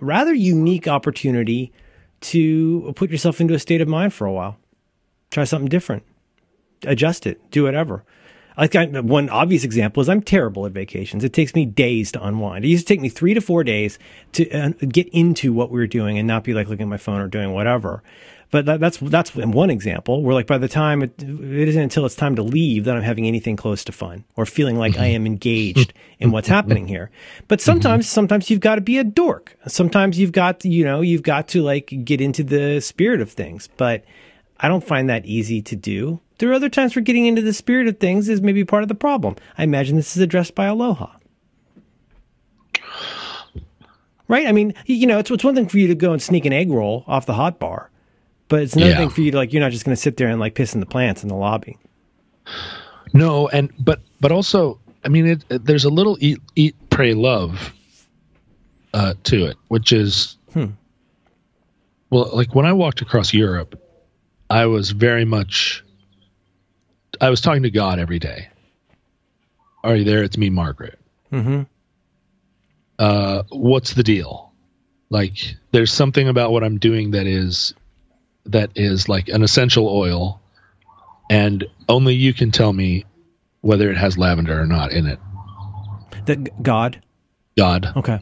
[0.00, 1.72] rather unique opportunity
[2.20, 4.58] to put yourself into a state of mind for a while.
[5.30, 6.02] Try something different,
[6.84, 8.04] adjust it, do whatever.
[8.60, 11.24] Like I, one obvious example is I'm terrible at vacations.
[11.24, 12.64] It takes me days to unwind.
[12.64, 13.98] It used to take me three to four days
[14.32, 16.98] to uh, get into what we were doing and not be like looking at my
[16.98, 18.02] phone or doing whatever.
[18.50, 22.04] But that, that's that's one example where like by the time it, it isn't until
[22.04, 25.06] it's time to leave that I'm having anything close to fun or feeling like I
[25.06, 27.10] am engaged in what's happening here.
[27.48, 29.56] But sometimes sometimes you've got to be a dork.
[29.68, 33.68] Sometimes you've got you know you've got to like get into the spirit of things.
[33.76, 34.04] But
[34.60, 36.20] I don't find that easy to do.
[36.38, 38.88] There are other times where getting into the spirit of things is maybe part of
[38.88, 39.36] the problem.
[39.58, 41.08] I imagine this is addressed by Aloha.
[44.28, 44.46] Right?
[44.46, 46.52] I mean, you know, it's, it's one thing for you to go and sneak an
[46.52, 47.90] egg roll off the hot bar,
[48.48, 48.98] but it's another Yeah.
[48.98, 50.72] thing for you to like, you're not just going to sit there and like piss
[50.72, 51.76] in the plants in the lobby.
[53.12, 57.12] No, and but but also, I mean, it, it- there's a little eat eat pray
[57.14, 57.72] love
[58.94, 60.66] uh, to it, which is hmm.
[62.10, 63.80] well, like when I walked across Europe,
[64.50, 65.84] I was very much
[67.20, 68.48] I was talking to God every day.
[69.84, 70.22] Are you there?
[70.22, 70.98] It's me, Margaret.
[71.32, 71.62] Mm-hmm.
[72.98, 74.52] Uh, what's the deal?
[75.10, 77.74] Like, there's something about what I'm doing that is
[78.46, 80.40] that is like an essential oil,
[81.30, 83.04] and only you can tell me
[83.60, 85.18] whether it has lavender or not in it.
[86.26, 87.02] The God.
[87.56, 87.92] God.
[87.96, 88.20] Okay.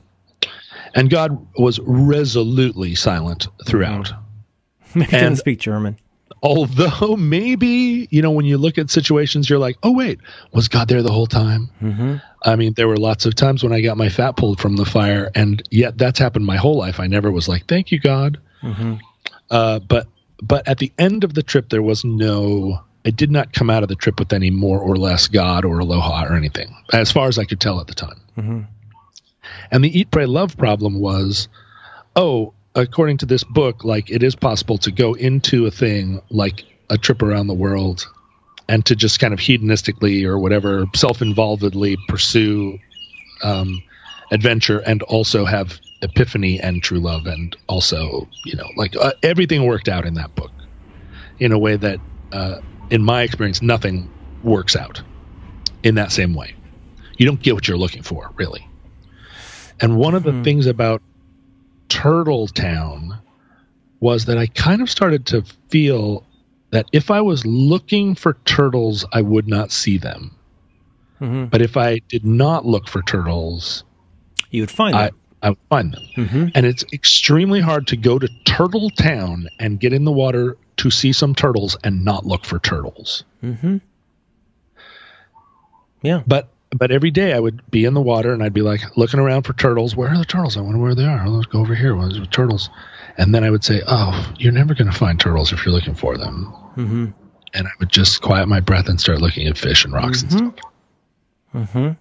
[0.94, 4.12] And God was resolutely silent throughout.
[4.92, 5.98] Couldn't And- speak German.
[6.42, 10.20] Although maybe, you know, when you look at situations, you're like, oh, wait,
[10.52, 11.68] was God there the whole time?
[11.82, 12.16] Mm-hmm.
[12.44, 14.84] I mean, there were lots of times when I got my fat pulled from the
[14.84, 17.00] fire, and yet that's happened my whole life.
[17.00, 18.38] I never was like, thank you, God.
[18.62, 18.94] Mm-hmm.
[19.50, 20.06] Uh, but
[20.40, 23.82] but at the end of the trip, there was no I did not come out
[23.82, 27.28] of the trip with any more or less God or aloha or anything, as far
[27.28, 28.20] as I could tell at the time.
[28.36, 28.60] Mm-hmm.
[29.70, 31.48] And the eat, pray, love problem was,
[32.16, 36.64] oh, according to this book, like it is possible to go into a thing like
[36.90, 38.06] a trip around the world
[38.68, 42.78] and to just kind of hedonistically or whatever self-involvedly pursue
[43.42, 43.82] um,
[44.30, 49.66] adventure and also have epiphany and true love and also you know like uh, everything
[49.66, 50.52] worked out in that book
[51.38, 52.00] in a way that
[52.32, 52.56] uh,
[52.90, 54.10] in my experience nothing
[54.42, 55.02] works out
[55.82, 56.54] in that same way
[57.18, 58.64] you don't get what you're looking for really
[59.80, 60.42] and one of the Hmm.
[60.44, 61.02] things about
[61.88, 63.18] turtle town
[64.00, 66.24] was that i kind of started to feel
[66.70, 70.30] that if i was looking for turtles i would not see them
[71.18, 73.84] hmm but if i did not look for turtles
[74.50, 75.14] You would find I, that.
[75.42, 76.26] I would find them.
[76.28, 80.56] hmm And it's extremely hard to go to Turtle Town and get in the water
[80.78, 83.24] to see some turtles and not look for turtles.
[83.40, 83.76] hmm
[86.02, 86.22] Yeah.
[86.26, 89.20] But but every day I would be in the water and I'd be like looking
[89.20, 89.96] around for turtles.
[89.96, 90.56] Where are the turtles?
[90.56, 91.28] I wonder where they are.
[91.28, 91.96] Let's go over here.
[91.96, 92.70] Where's the turtles?
[93.16, 95.94] And then I would say, "Oh, you're never going to find turtles if you're looking
[95.94, 97.06] for them." Mm-hmm.
[97.54, 100.32] And I would just quiet my breath and start looking at fish and rocks and
[100.32, 100.54] stuff.
[101.54, 101.92] Mm-hmm.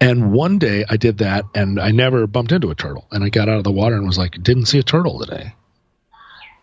[0.00, 3.06] And one day I did that and I never bumped into a turtle.
[3.10, 5.54] And I got out of the water and was like, didn't see a turtle today.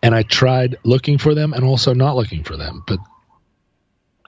[0.02, 2.84] And I tried looking for them and also not looking for them.
[2.86, 3.00] But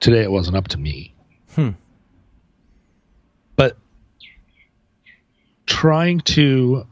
[0.01, 1.15] today it wasn't up to me.
[1.55, 1.71] Hmm.
[3.55, 3.77] But
[5.67, 6.87] trying to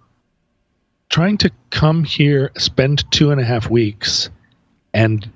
[1.09, 4.31] trying to come here, spend two and a half weeks
[4.93, 5.31] and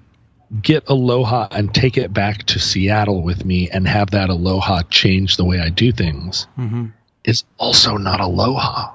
[0.63, 5.37] get aloha and take it back to Seattle with me and have that aloha change
[5.37, 6.87] the way I do things hmm
[7.25, 8.95] is also not aloha.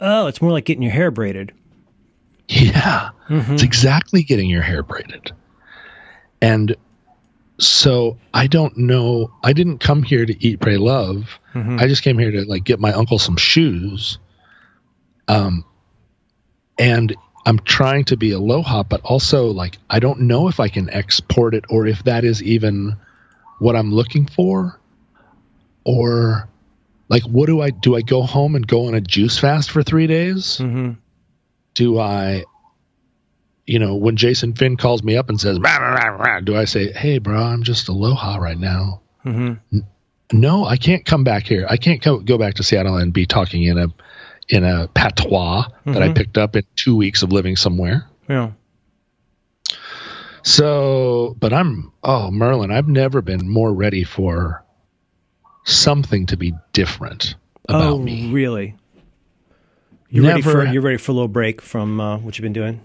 [0.00, 1.52] Oh, it's more like getting your hair braided.
[2.48, 3.10] Yeah.
[3.28, 3.54] Mhm.
[3.54, 5.32] It's exactly getting your hair braided.
[6.40, 6.76] And
[7.62, 9.30] so I don't know.
[9.42, 11.38] I didn't come here to eat, pray, love.
[11.54, 11.80] Mhm.
[11.80, 14.18] I just came here to like get my uncle some shoes.
[15.28, 15.64] Um,
[16.78, 17.14] and
[17.46, 21.54] I'm trying to be aloha, but also like I don't know if I can export
[21.54, 22.96] it or if that is even
[23.58, 24.80] what I'm looking for,
[25.84, 26.48] or
[27.08, 27.94] like what do I do?
[27.96, 30.58] I go home and go on a juice fast for three days?
[30.58, 30.96] Mhm.
[31.74, 32.44] Do I,
[33.70, 36.64] you know, when Jason Finn calls me up and says, rah, rah, rah, do I
[36.64, 39.00] say, hey, bro, I'm just aloha right now?
[39.24, 39.60] Mhm.
[40.32, 41.66] no, I can't come back here.
[41.70, 43.86] I can't go, go back to Seattle and be talking in a
[44.48, 46.16] in a patois that I Mhm.
[46.16, 48.06] picked up in two weeks of living somewhere.
[48.28, 48.50] Yeah.
[50.42, 54.64] So, but I'm oh Merlin, I've never been more ready for
[55.64, 57.36] something to be different
[57.68, 58.32] about oh, me.
[58.32, 58.74] really?
[60.08, 62.80] You're ready for you're ready for a little break from uh, what you've been doing.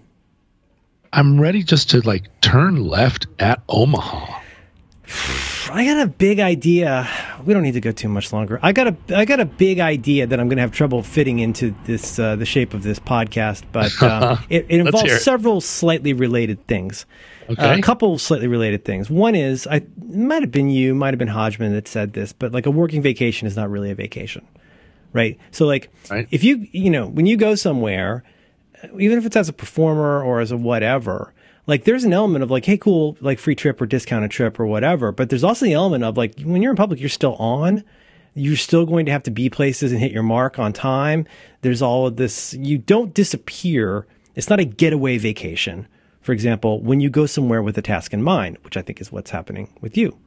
[1.16, 4.42] I'm ready just to like turn left at Omaha.
[5.72, 7.08] I got a big idea.
[7.46, 8.60] We don't need to go too much longer.
[8.62, 11.40] I got a I got a big idea that I'm going to have trouble fitting
[11.40, 15.20] into this uh, the shape of this podcast, but uh, it, it involves it.
[15.22, 17.06] several slightly related things.
[17.50, 17.62] Okay.
[17.62, 19.10] Uh, a couple slightly related things.
[19.10, 22.52] One is I might have been you, might have been Hodgman that said this, but
[22.52, 24.46] like a working vacation is not really a vacation,
[25.14, 25.38] right?
[25.52, 26.28] So like Right.
[26.32, 28.24] if you you know when you go somewhere,
[29.00, 31.34] even if it's as a performer or as a whatever,
[31.68, 34.66] like there's an element of like, hey, cool, like free trip or discounted trip or
[34.66, 35.12] whatever.
[35.12, 37.84] But there's also the element of like when you're in public, you're still on.
[38.38, 41.26] You're still going to have to be places and hit your mark on time.
[41.62, 42.54] There's all of this.
[42.54, 44.06] You don't disappear.
[44.36, 45.88] It's not a getaway vacation.
[46.20, 49.12] For example, when you go somewhere with a task in mind, which I think is
[49.12, 50.18] what's happening with you.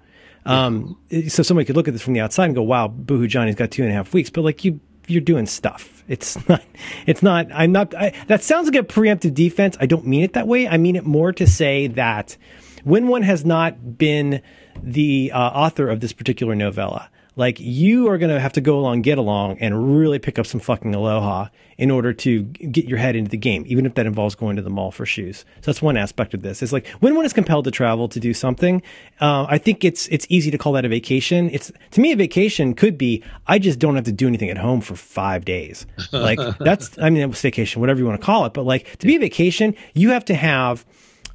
[0.46, 0.96] Um,
[1.28, 3.70] so somebody could look at this from the outside and go, "Wow, Boohoo Johnny's got
[3.70, 6.04] two and a half weeks," but like you, you're doing stuff.
[6.08, 6.62] It's not.
[7.06, 7.48] It's not.
[7.52, 7.94] I'm not.
[7.94, 9.76] I, that sounds like a preemptive defense.
[9.80, 10.68] I don't mean it that way.
[10.68, 12.36] I mean it more to say that
[12.84, 14.40] when one has not been
[14.82, 18.78] the uh, author of this particular novella, like you are going to have to go
[18.78, 21.46] along, get along, and really pick up some fucking aloha
[21.78, 24.62] in order to get your head into the game, even if that involves going to
[24.62, 25.44] the mall for shoes.
[25.60, 26.62] So that's one aspect of this.
[26.62, 28.82] It's like when one is compelled to travel to do something,
[29.20, 31.48] uh, I think it's it's easy to call that a vacation.
[31.50, 34.58] It's to me a vacation could be I just don't have to do anything at
[34.58, 35.86] home for five days.
[36.12, 38.52] Like that's I mean was vacation, whatever you want to call it.
[38.52, 40.84] But like to be a vacation, you have to have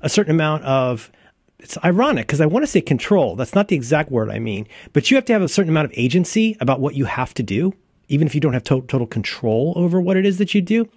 [0.02, 1.10] a certain amount of
[1.64, 3.36] it's ironic because I want to say control.
[3.36, 5.86] That's not the exact word I mean, but you have to have a certain amount
[5.86, 7.74] of agency about what you have to do,
[8.10, 10.88] even if you don't have to- total control over what it is that you do.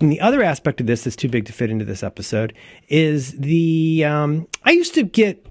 [0.00, 2.52] And the other aspect of this that's too big to fit into this episode
[2.88, 5.46] is the um, I used to get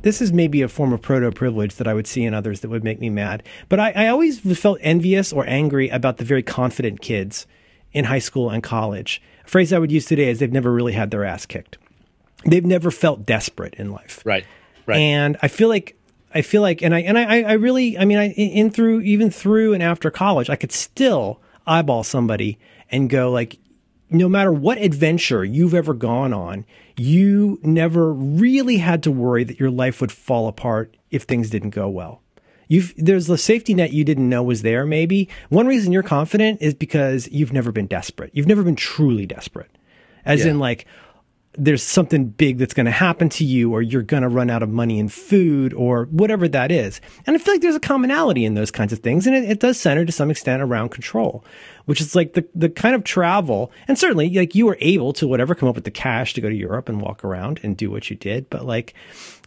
[0.00, 2.70] this is maybe a form of proto privilege that I would see in others that
[2.70, 3.42] would make me mad.
[3.68, 7.46] But I, I always felt envious or angry about the very confident kids
[7.92, 9.22] in high school and college.
[9.44, 11.78] A phrase I would use today is they've never really had their ass kicked.
[12.46, 14.22] They've never felt desperate in life.
[14.24, 14.44] Right.
[14.86, 14.98] Right.
[14.98, 15.96] And I feel like
[16.34, 19.30] I feel like, and I and I, I really, I mean, I in through even
[19.30, 22.58] through and after college, I could still eyeball somebody
[22.90, 23.58] and go like,
[24.10, 26.64] no matter what adventure you've ever gone on,
[26.96, 31.70] you never really had to worry that your life would fall apart if things didn't
[31.70, 32.22] go well.
[32.68, 35.28] You've, there's a safety net you didn't know was there, maybe.
[35.50, 38.30] One reason you're confident is because you've never been desperate.
[38.34, 39.70] You've never been truly desperate.
[40.24, 40.52] As Yeah.
[40.52, 40.86] in, like,
[41.54, 44.62] there's something big that's going to happen to you, or you're going to run out
[44.62, 47.00] of money and food, or whatever that is.
[47.26, 49.60] And I feel like there's a commonality in those kinds of things, and it, it
[49.60, 51.44] does center to some extent around control,
[51.84, 53.70] which is like the the kind of travel.
[53.86, 56.48] And certainly, like you were able to whatever come up with the cash to go
[56.48, 58.94] to Europe and walk around and do what you did, but like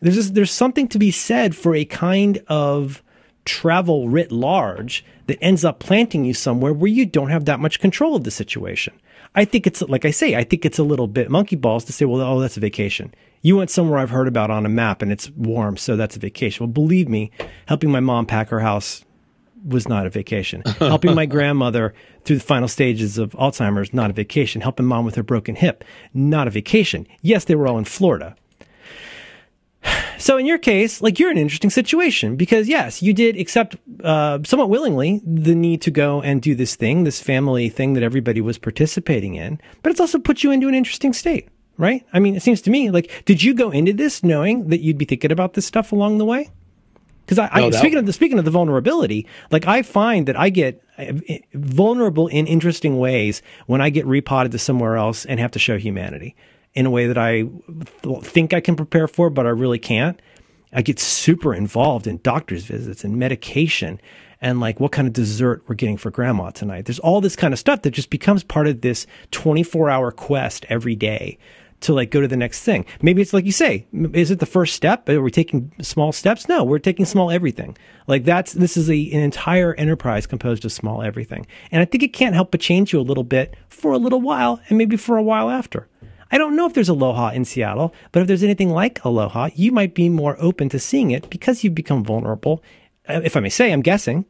[0.02, 3.02] there's just, there's something to be said for a kind of
[3.46, 7.80] travel writ large that ends up planting you somewhere where you don't have that much
[7.80, 8.94] control of the situation.
[9.36, 11.94] I think it's like I say, I think it's a little bit monkey balls to
[11.94, 13.14] say, well, oh, that's a vacation.
[13.42, 16.20] You went somewhere I've heard about on a map and it's warm, so that's a
[16.20, 16.66] vacation.
[16.66, 17.32] Well, believe me,
[17.68, 19.04] helping my mom pack her house
[19.66, 20.62] was not a vacation.
[20.78, 24.62] Helping my grandmother through the final stages of Alzheimer's, not a vacation.
[24.62, 25.84] Helping mom with her broken hip,
[26.14, 27.08] not a vacation.
[27.24, 28.36] Yes, they were all in Florida.
[30.18, 33.76] So in your case, like you're in an interesting situation because yes, you did accept
[34.04, 38.04] uh, somewhat willingly the need to go and do this thing, this family thing that
[38.04, 42.06] everybody was participating in, but it's also put you into an interesting state, right?
[42.14, 44.98] I mean, it seems to me like did you go into this knowing that you'd
[44.98, 46.50] be thinking about this stuff along the way?
[47.26, 50.28] Because I, I No, that- speaking of the speaking of the vulnerability, like I find
[50.28, 51.14] that I get uh,
[51.54, 55.78] vulnerable in interesting ways when I get repotted to somewhere else and have to show
[55.78, 56.36] humanity
[56.76, 57.46] in a way that I
[58.22, 60.22] think I can prepare for, but I really can't.
[60.74, 64.00] I get super involved in doctor's visits and medication
[64.42, 66.86] and like what kind of dessert we're getting for grandma tonight.
[66.86, 70.66] There's all this kind of stuff that just becomes part of this 24 hour quest
[70.68, 71.38] every day
[71.82, 72.86] to like go to the next thing.
[73.02, 75.08] Maybe it's like you say, is it the first step?
[75.08, 76.50] Are we taking small steps?
[76.50, 77.78] No, we're taking small everything.
[78.08, 81.46] Like that's, this is a, an entire enterprise composed of small everything.
[81.72, 84.22] And I think it can't help but change you a little bit for a little
[84.22, 85.88] while and maybe for a while after.
[86.32, 89.72] I don't know if there's Aloha in Seattle, but if there's anything like Aloha, you
[89.72, 92.64] might be more open to seeing it because you've become vulnerable.
[93.08, 94.26] Uh, If I may say, I'm guessing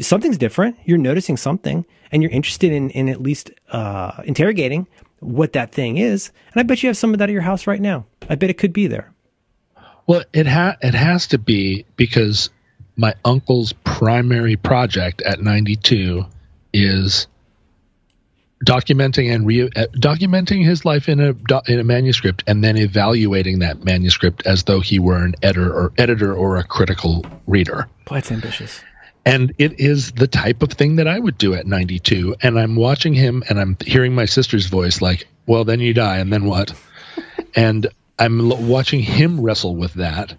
[0.00, 0.76] something's different.
[0.84, 4.86] You're noticing something and you're interested in, in at least uh, interrogating
[5.20, 6.30] what that thing is.
[6.52, 8.06] And I bet you have some of that at your house right now.
[8.28, 9.12] I bet it could be there.
[10.06, 12.50] Well, it ha- it has to be because
[12.96, 16.24] my uncle's primary project at 92
[16.72, 17.26] is
[18.64, 22.76] documenting and re- uh, documenting his life in a do- in a manuscript and then
[22.76, 27.88] evaluating that manuscript as though he were an editor or editor or a critical reader.
[28.06, 28.80] Boy, it's ambitious.
[29.26, 32.36] And it is the type of thing that I would do at 92.
[32.42, 36.18] And I'm watching him and I'm hearing my sister's voice like, well, then you die.
[36.18, 36.74] And then what?
[37.56, 37.86] and
[38.18, 40.34] I'm l- watching him wrestle with that.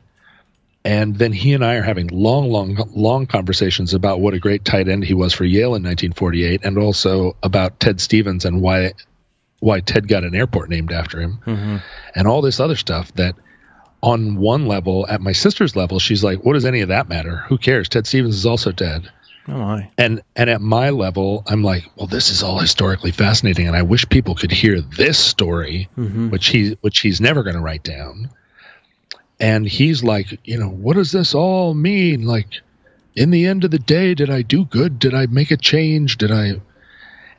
[0.86, 4.64] And then he and I are having long, long, long conversations about what a great
[4.64, 8.94] tight end he was for Yale in 1948, and also about Ted Stevens and why
[9.60, 11.78] why Ted got an airport named after him, mm-hmm.
[12.14, 13.12] and all this other stuff.
[13.16, 13.36] That
[14.04, 17.38] on one level, at my sister's level, she's like, "What does any of that matter?
[17.48, 17.90] Who cares?
[17.90, 19.10] Ted Stevens is also dead."
[19.48, 19.92] Oh my.
[19.96, 23.84] and and at my level i'm like well this is all historically fascinating and i
[23.84, 26.32] wish people could hear this story mm-hmm.
[26.32, 28.32] which he which he's never going to write down
[29.40, 32.26] and he's like you know what does this all mean?
[32.26, 32.48] Like
[33.16, 35.00] in the end of the day did i do good?
[35.00, 36.18] Did i make a change?
[36.18, 36.54] Did i?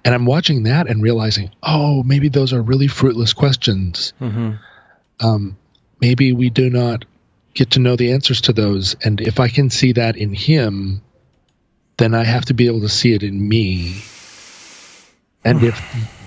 [0.04, 4.12] And i'm watching that and realizing oh maybe those are really fruitless questions.
[5.20, 5.56] Um,
[6.00, 7.04] maybe we do not
[7.54, 8.96] get to know the answers to those.
[9.02, 11.02] And if i can see that in him
[11.96, 14.02] then I have to be able to see it in me.
[15.44, 15.80] And if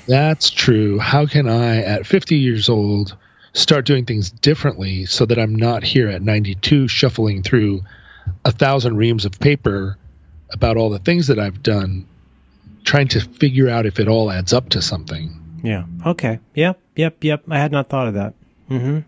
[0.08, 3.16] that's true, how can I, at 50 years old,
[3.54, 7.82] start doing things differently so that I'm not here at 92 shuffling through
[8.46, 9.98] a thousand reams of paper
[10.52, 12.06] about all the things that I've done,
[12.84, 15.36] trying to figure out if it all adds up to something?
[15.64, 15.86] Yeah.
[16.06, 16.40] Okay.
[16.56, 16.80] Yep.
[16.96, 17.24] Yep.
[17.24, 17.44] Yep.
[17.50, 18.34] I had not thought of that.
[18.70, 19.06] And,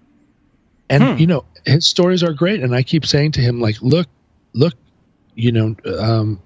[1.03, 1.17] Hmm.
[1.17, 2.61] you know, his stories are great.
[2.61, 4.07] And I keep saying to him, like, look,
[4.53, 4.73] look,
[5.35, 6.39] you know, um,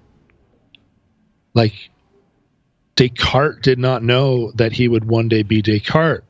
[1.54, 1.72] like
[2.94, 6.24] Descartes did not know that he would one day be Descartes.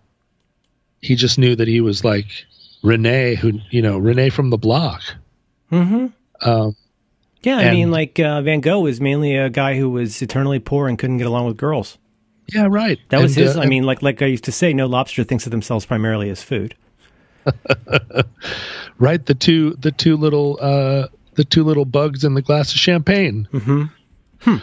[1.07, 2.27] He just knew that he was like
[2.83, 5.03] Rene, who, you know, Rene from the block.
[5.73, 6.07] Mm-hmm.
[6.49, 6.77] Um,
[7.43, 7.59] Yeah.
[7.59, 10.89] I And- mean, like uh, Van Gogh was mainly a guy who was eternally poor
[10.89, 11.99] and couldn't get along with girls.
[12.55, 12.99] yeah, right.
[13.09, 13.57] That was And, his.
[13.57, 16.29] uh, I mean, like like I used to say, no lobster thinks of themselves primarily
[16.31, 16.75] as food.
[18.99, 19.25] right.
[19.25, 23.49] The two, the two little, uh, the two little bugs in the glass of champagne.
[23.53, 24.57] Mm-hmm.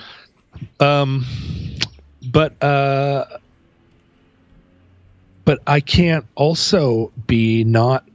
[0.84, 1.26] Um,
[2.32, 3.26] but uh,
[5.46, 8.08] but I can't also be not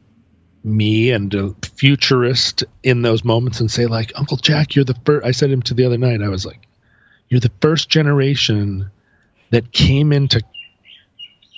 [0.64, 5.26] me and a futurist in those moments and say like Uncle Jack, you're the first.
[5.26, 6.22] I said him to the other night.
[6.22, 6.66] I was like,
[7.28, 8.90] you're the first generation
[9.50, 10.42] that came into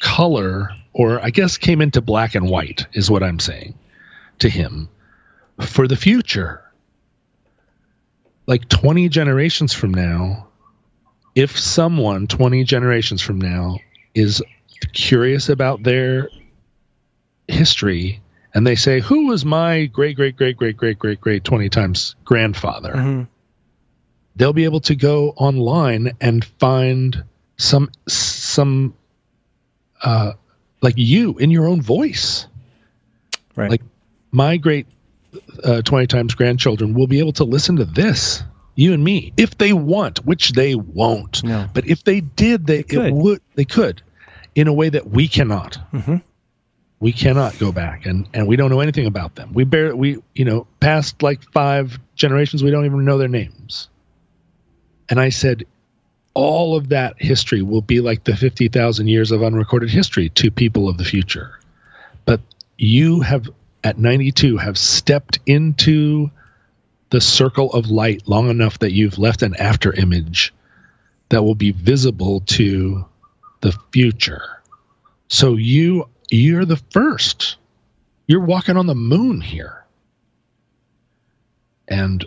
[0.01, 3.79] color, or I guess came into black and white, is what I'm saying
[4.41, 4.89] to him
[5.61, 6.63] for the future.
[8.47, 10.49] Like 20 generations from now,
[11.35, 13.79] if someone 20 generations from now
[14.15, 14.43] is
[14.93, 16.29] curious about their
[17.49, 18.21] history
[18.55, 22.17] and they say, Who was my great, great, great, great, great, great, great 20 times
[22.25, 22.93] grandfather?
[22.93, 23.23] Mm-hmm.
[24.37, 27.25] They'll be able to go online and find
[27.59, 28.95] some, some,
[30.03, 30.33] uh,
[30.81, 32.47] like you in your own voice.
[33.55, 33.71] Right.
[33.71, 33.83] Like
[34.31, 34.87] my great
[35.63, 38.43] uh, 20 times grandchildren will be able to listen to this
[38.75, 41.69] you and me if they want which they won't No.
[41.73, 43.07] but if they did they, could.
[43.07, 44.03] it would they could
[44.55, 45.79] in a way that we cannot.
[45.93, 46.17] Mm-hmm.
[46.99, 49.53] we cannot go back and and we don't know anything about them.
[49.53, 53.89] We bear we you know past like five generations we don't even know their names.
[55.09, 55.65] And i said
[56.35, 60.89] all of that history will be like the 50,000 years of unrecorded history to people
[60.89, 61.59] of the future.
[62.25, 62.41] But
[62.79, 63.51] you have
[63.83, 66.31] at 92 have stepped into
[67.11, 70.55] the circle of light long enough that you've left an after image
[71.31, 73.05] that will be visible to
[73.61, 74.63] the future.
[75.29, 77.57] So you you're the first.
[78.27, 79.85] You're walking on the moon here.
[81.89, 82.25] And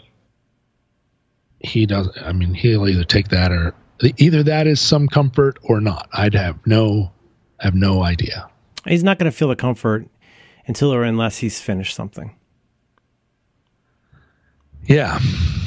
[1.59, 3.73] he does i mean he'll either take that or
[4.17, 6.09] either that is some comfort or not.
[6.11, 7.11] I'd have no
[7.59, 8.49] have no idea.
[8.85, 10.07] He's not going to feel the comfort
[10.67, 12.35] until or unless he's finished something,
[14.85, 15.19] yeah.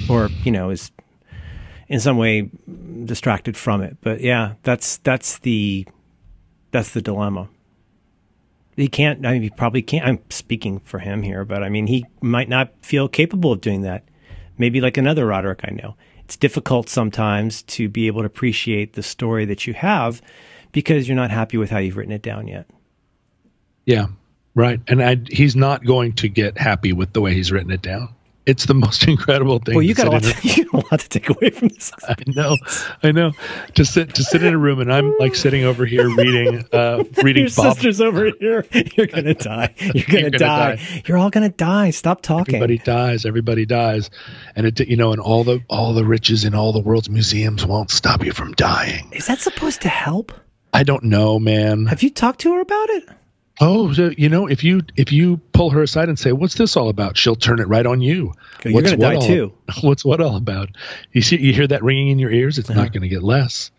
[0.09, 0.91] Or you know, is
[1.89, 2.51] in some way
[3.05, 3.97] distracted from it.
[4.01, 5.87] But yeah, that's that's the
[6.71, 7.49] that's the dilemma.
[8.77, 9.25] He can't.
[9.25, 10.07] I mean, he probably can't.
[10.07, 13.83] I'm speaking for him here, but I mean, he might not feel capable of doing
[13.83, 14.05] that.
[14.59, 15.97] Maybe like another Roderick I know.
[16.25, 20.21] It's difficult sometimes to be able to appreciate the story that you have
[20.73, 22.67] because you're not happy with how you've written it down yet.
[23.85, 24.09] Yeah,
[24.55, 24.81] right.
[24.89, 28.09] And I, he's not going to get happy with the way he's written it down.
[28.47, 29.75] It's the most incredible thing.
[29.75, 31.93] Well, you got, a lot to, you got a lot to take away from this.
[32.09, 32.57] I know,
[33.03, 33.33] I know.
[33.75, 37.05] To sit to sit in a room and I'm like sitting over here reading, uh,
[37.23, 37.75] reading Your Bob.
[37.75, 38.65] sister's over here.
[38.97, 39.75] You're gonna die.
[39.79, 40.77] You're gonna, You're gonna die.
[40.77, 41.03] die.
[41.07, 41.91] You're all gonna die.
[41.91, 42.55] Stop talking.
[42.55, 43.27] Everybody dies.
[43.27, 44.11] Everybody dies,
[44.55, 47.67] and it you know, and all the all the riches in all the world's museums
[47.67, 49.09] won't stop you from dying.
[49.13, 50.33] Is that supposed to help?
[50.73, 51.87] I don't know, man.
[51.87, 53.09] Have you talked to her about it?
[53.61, 56.77] Oh, so, you know, if you if you pull her aside and say, "What's this
[56.77, 58.35] all about?" She'll turn it right on you.
[58.65, 59.53] You're What's gonna what die all- too.
[59.81, 60.69] What's what all about?
[61.13, 62.59] You see, you hear that ringing in your ears.
[62.59, 63.71] It's not going to get less.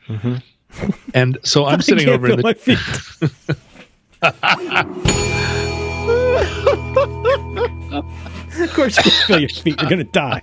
[1.13, 2.17] And so I'm sitting Uh-huh.
[2.17, 2.25] Mm-hmm.
[2.25, 2.79] Over in the my feet.
[8.61, 9.79] of course, you feel your feet.
[9.81, 10.41] You're gonna die.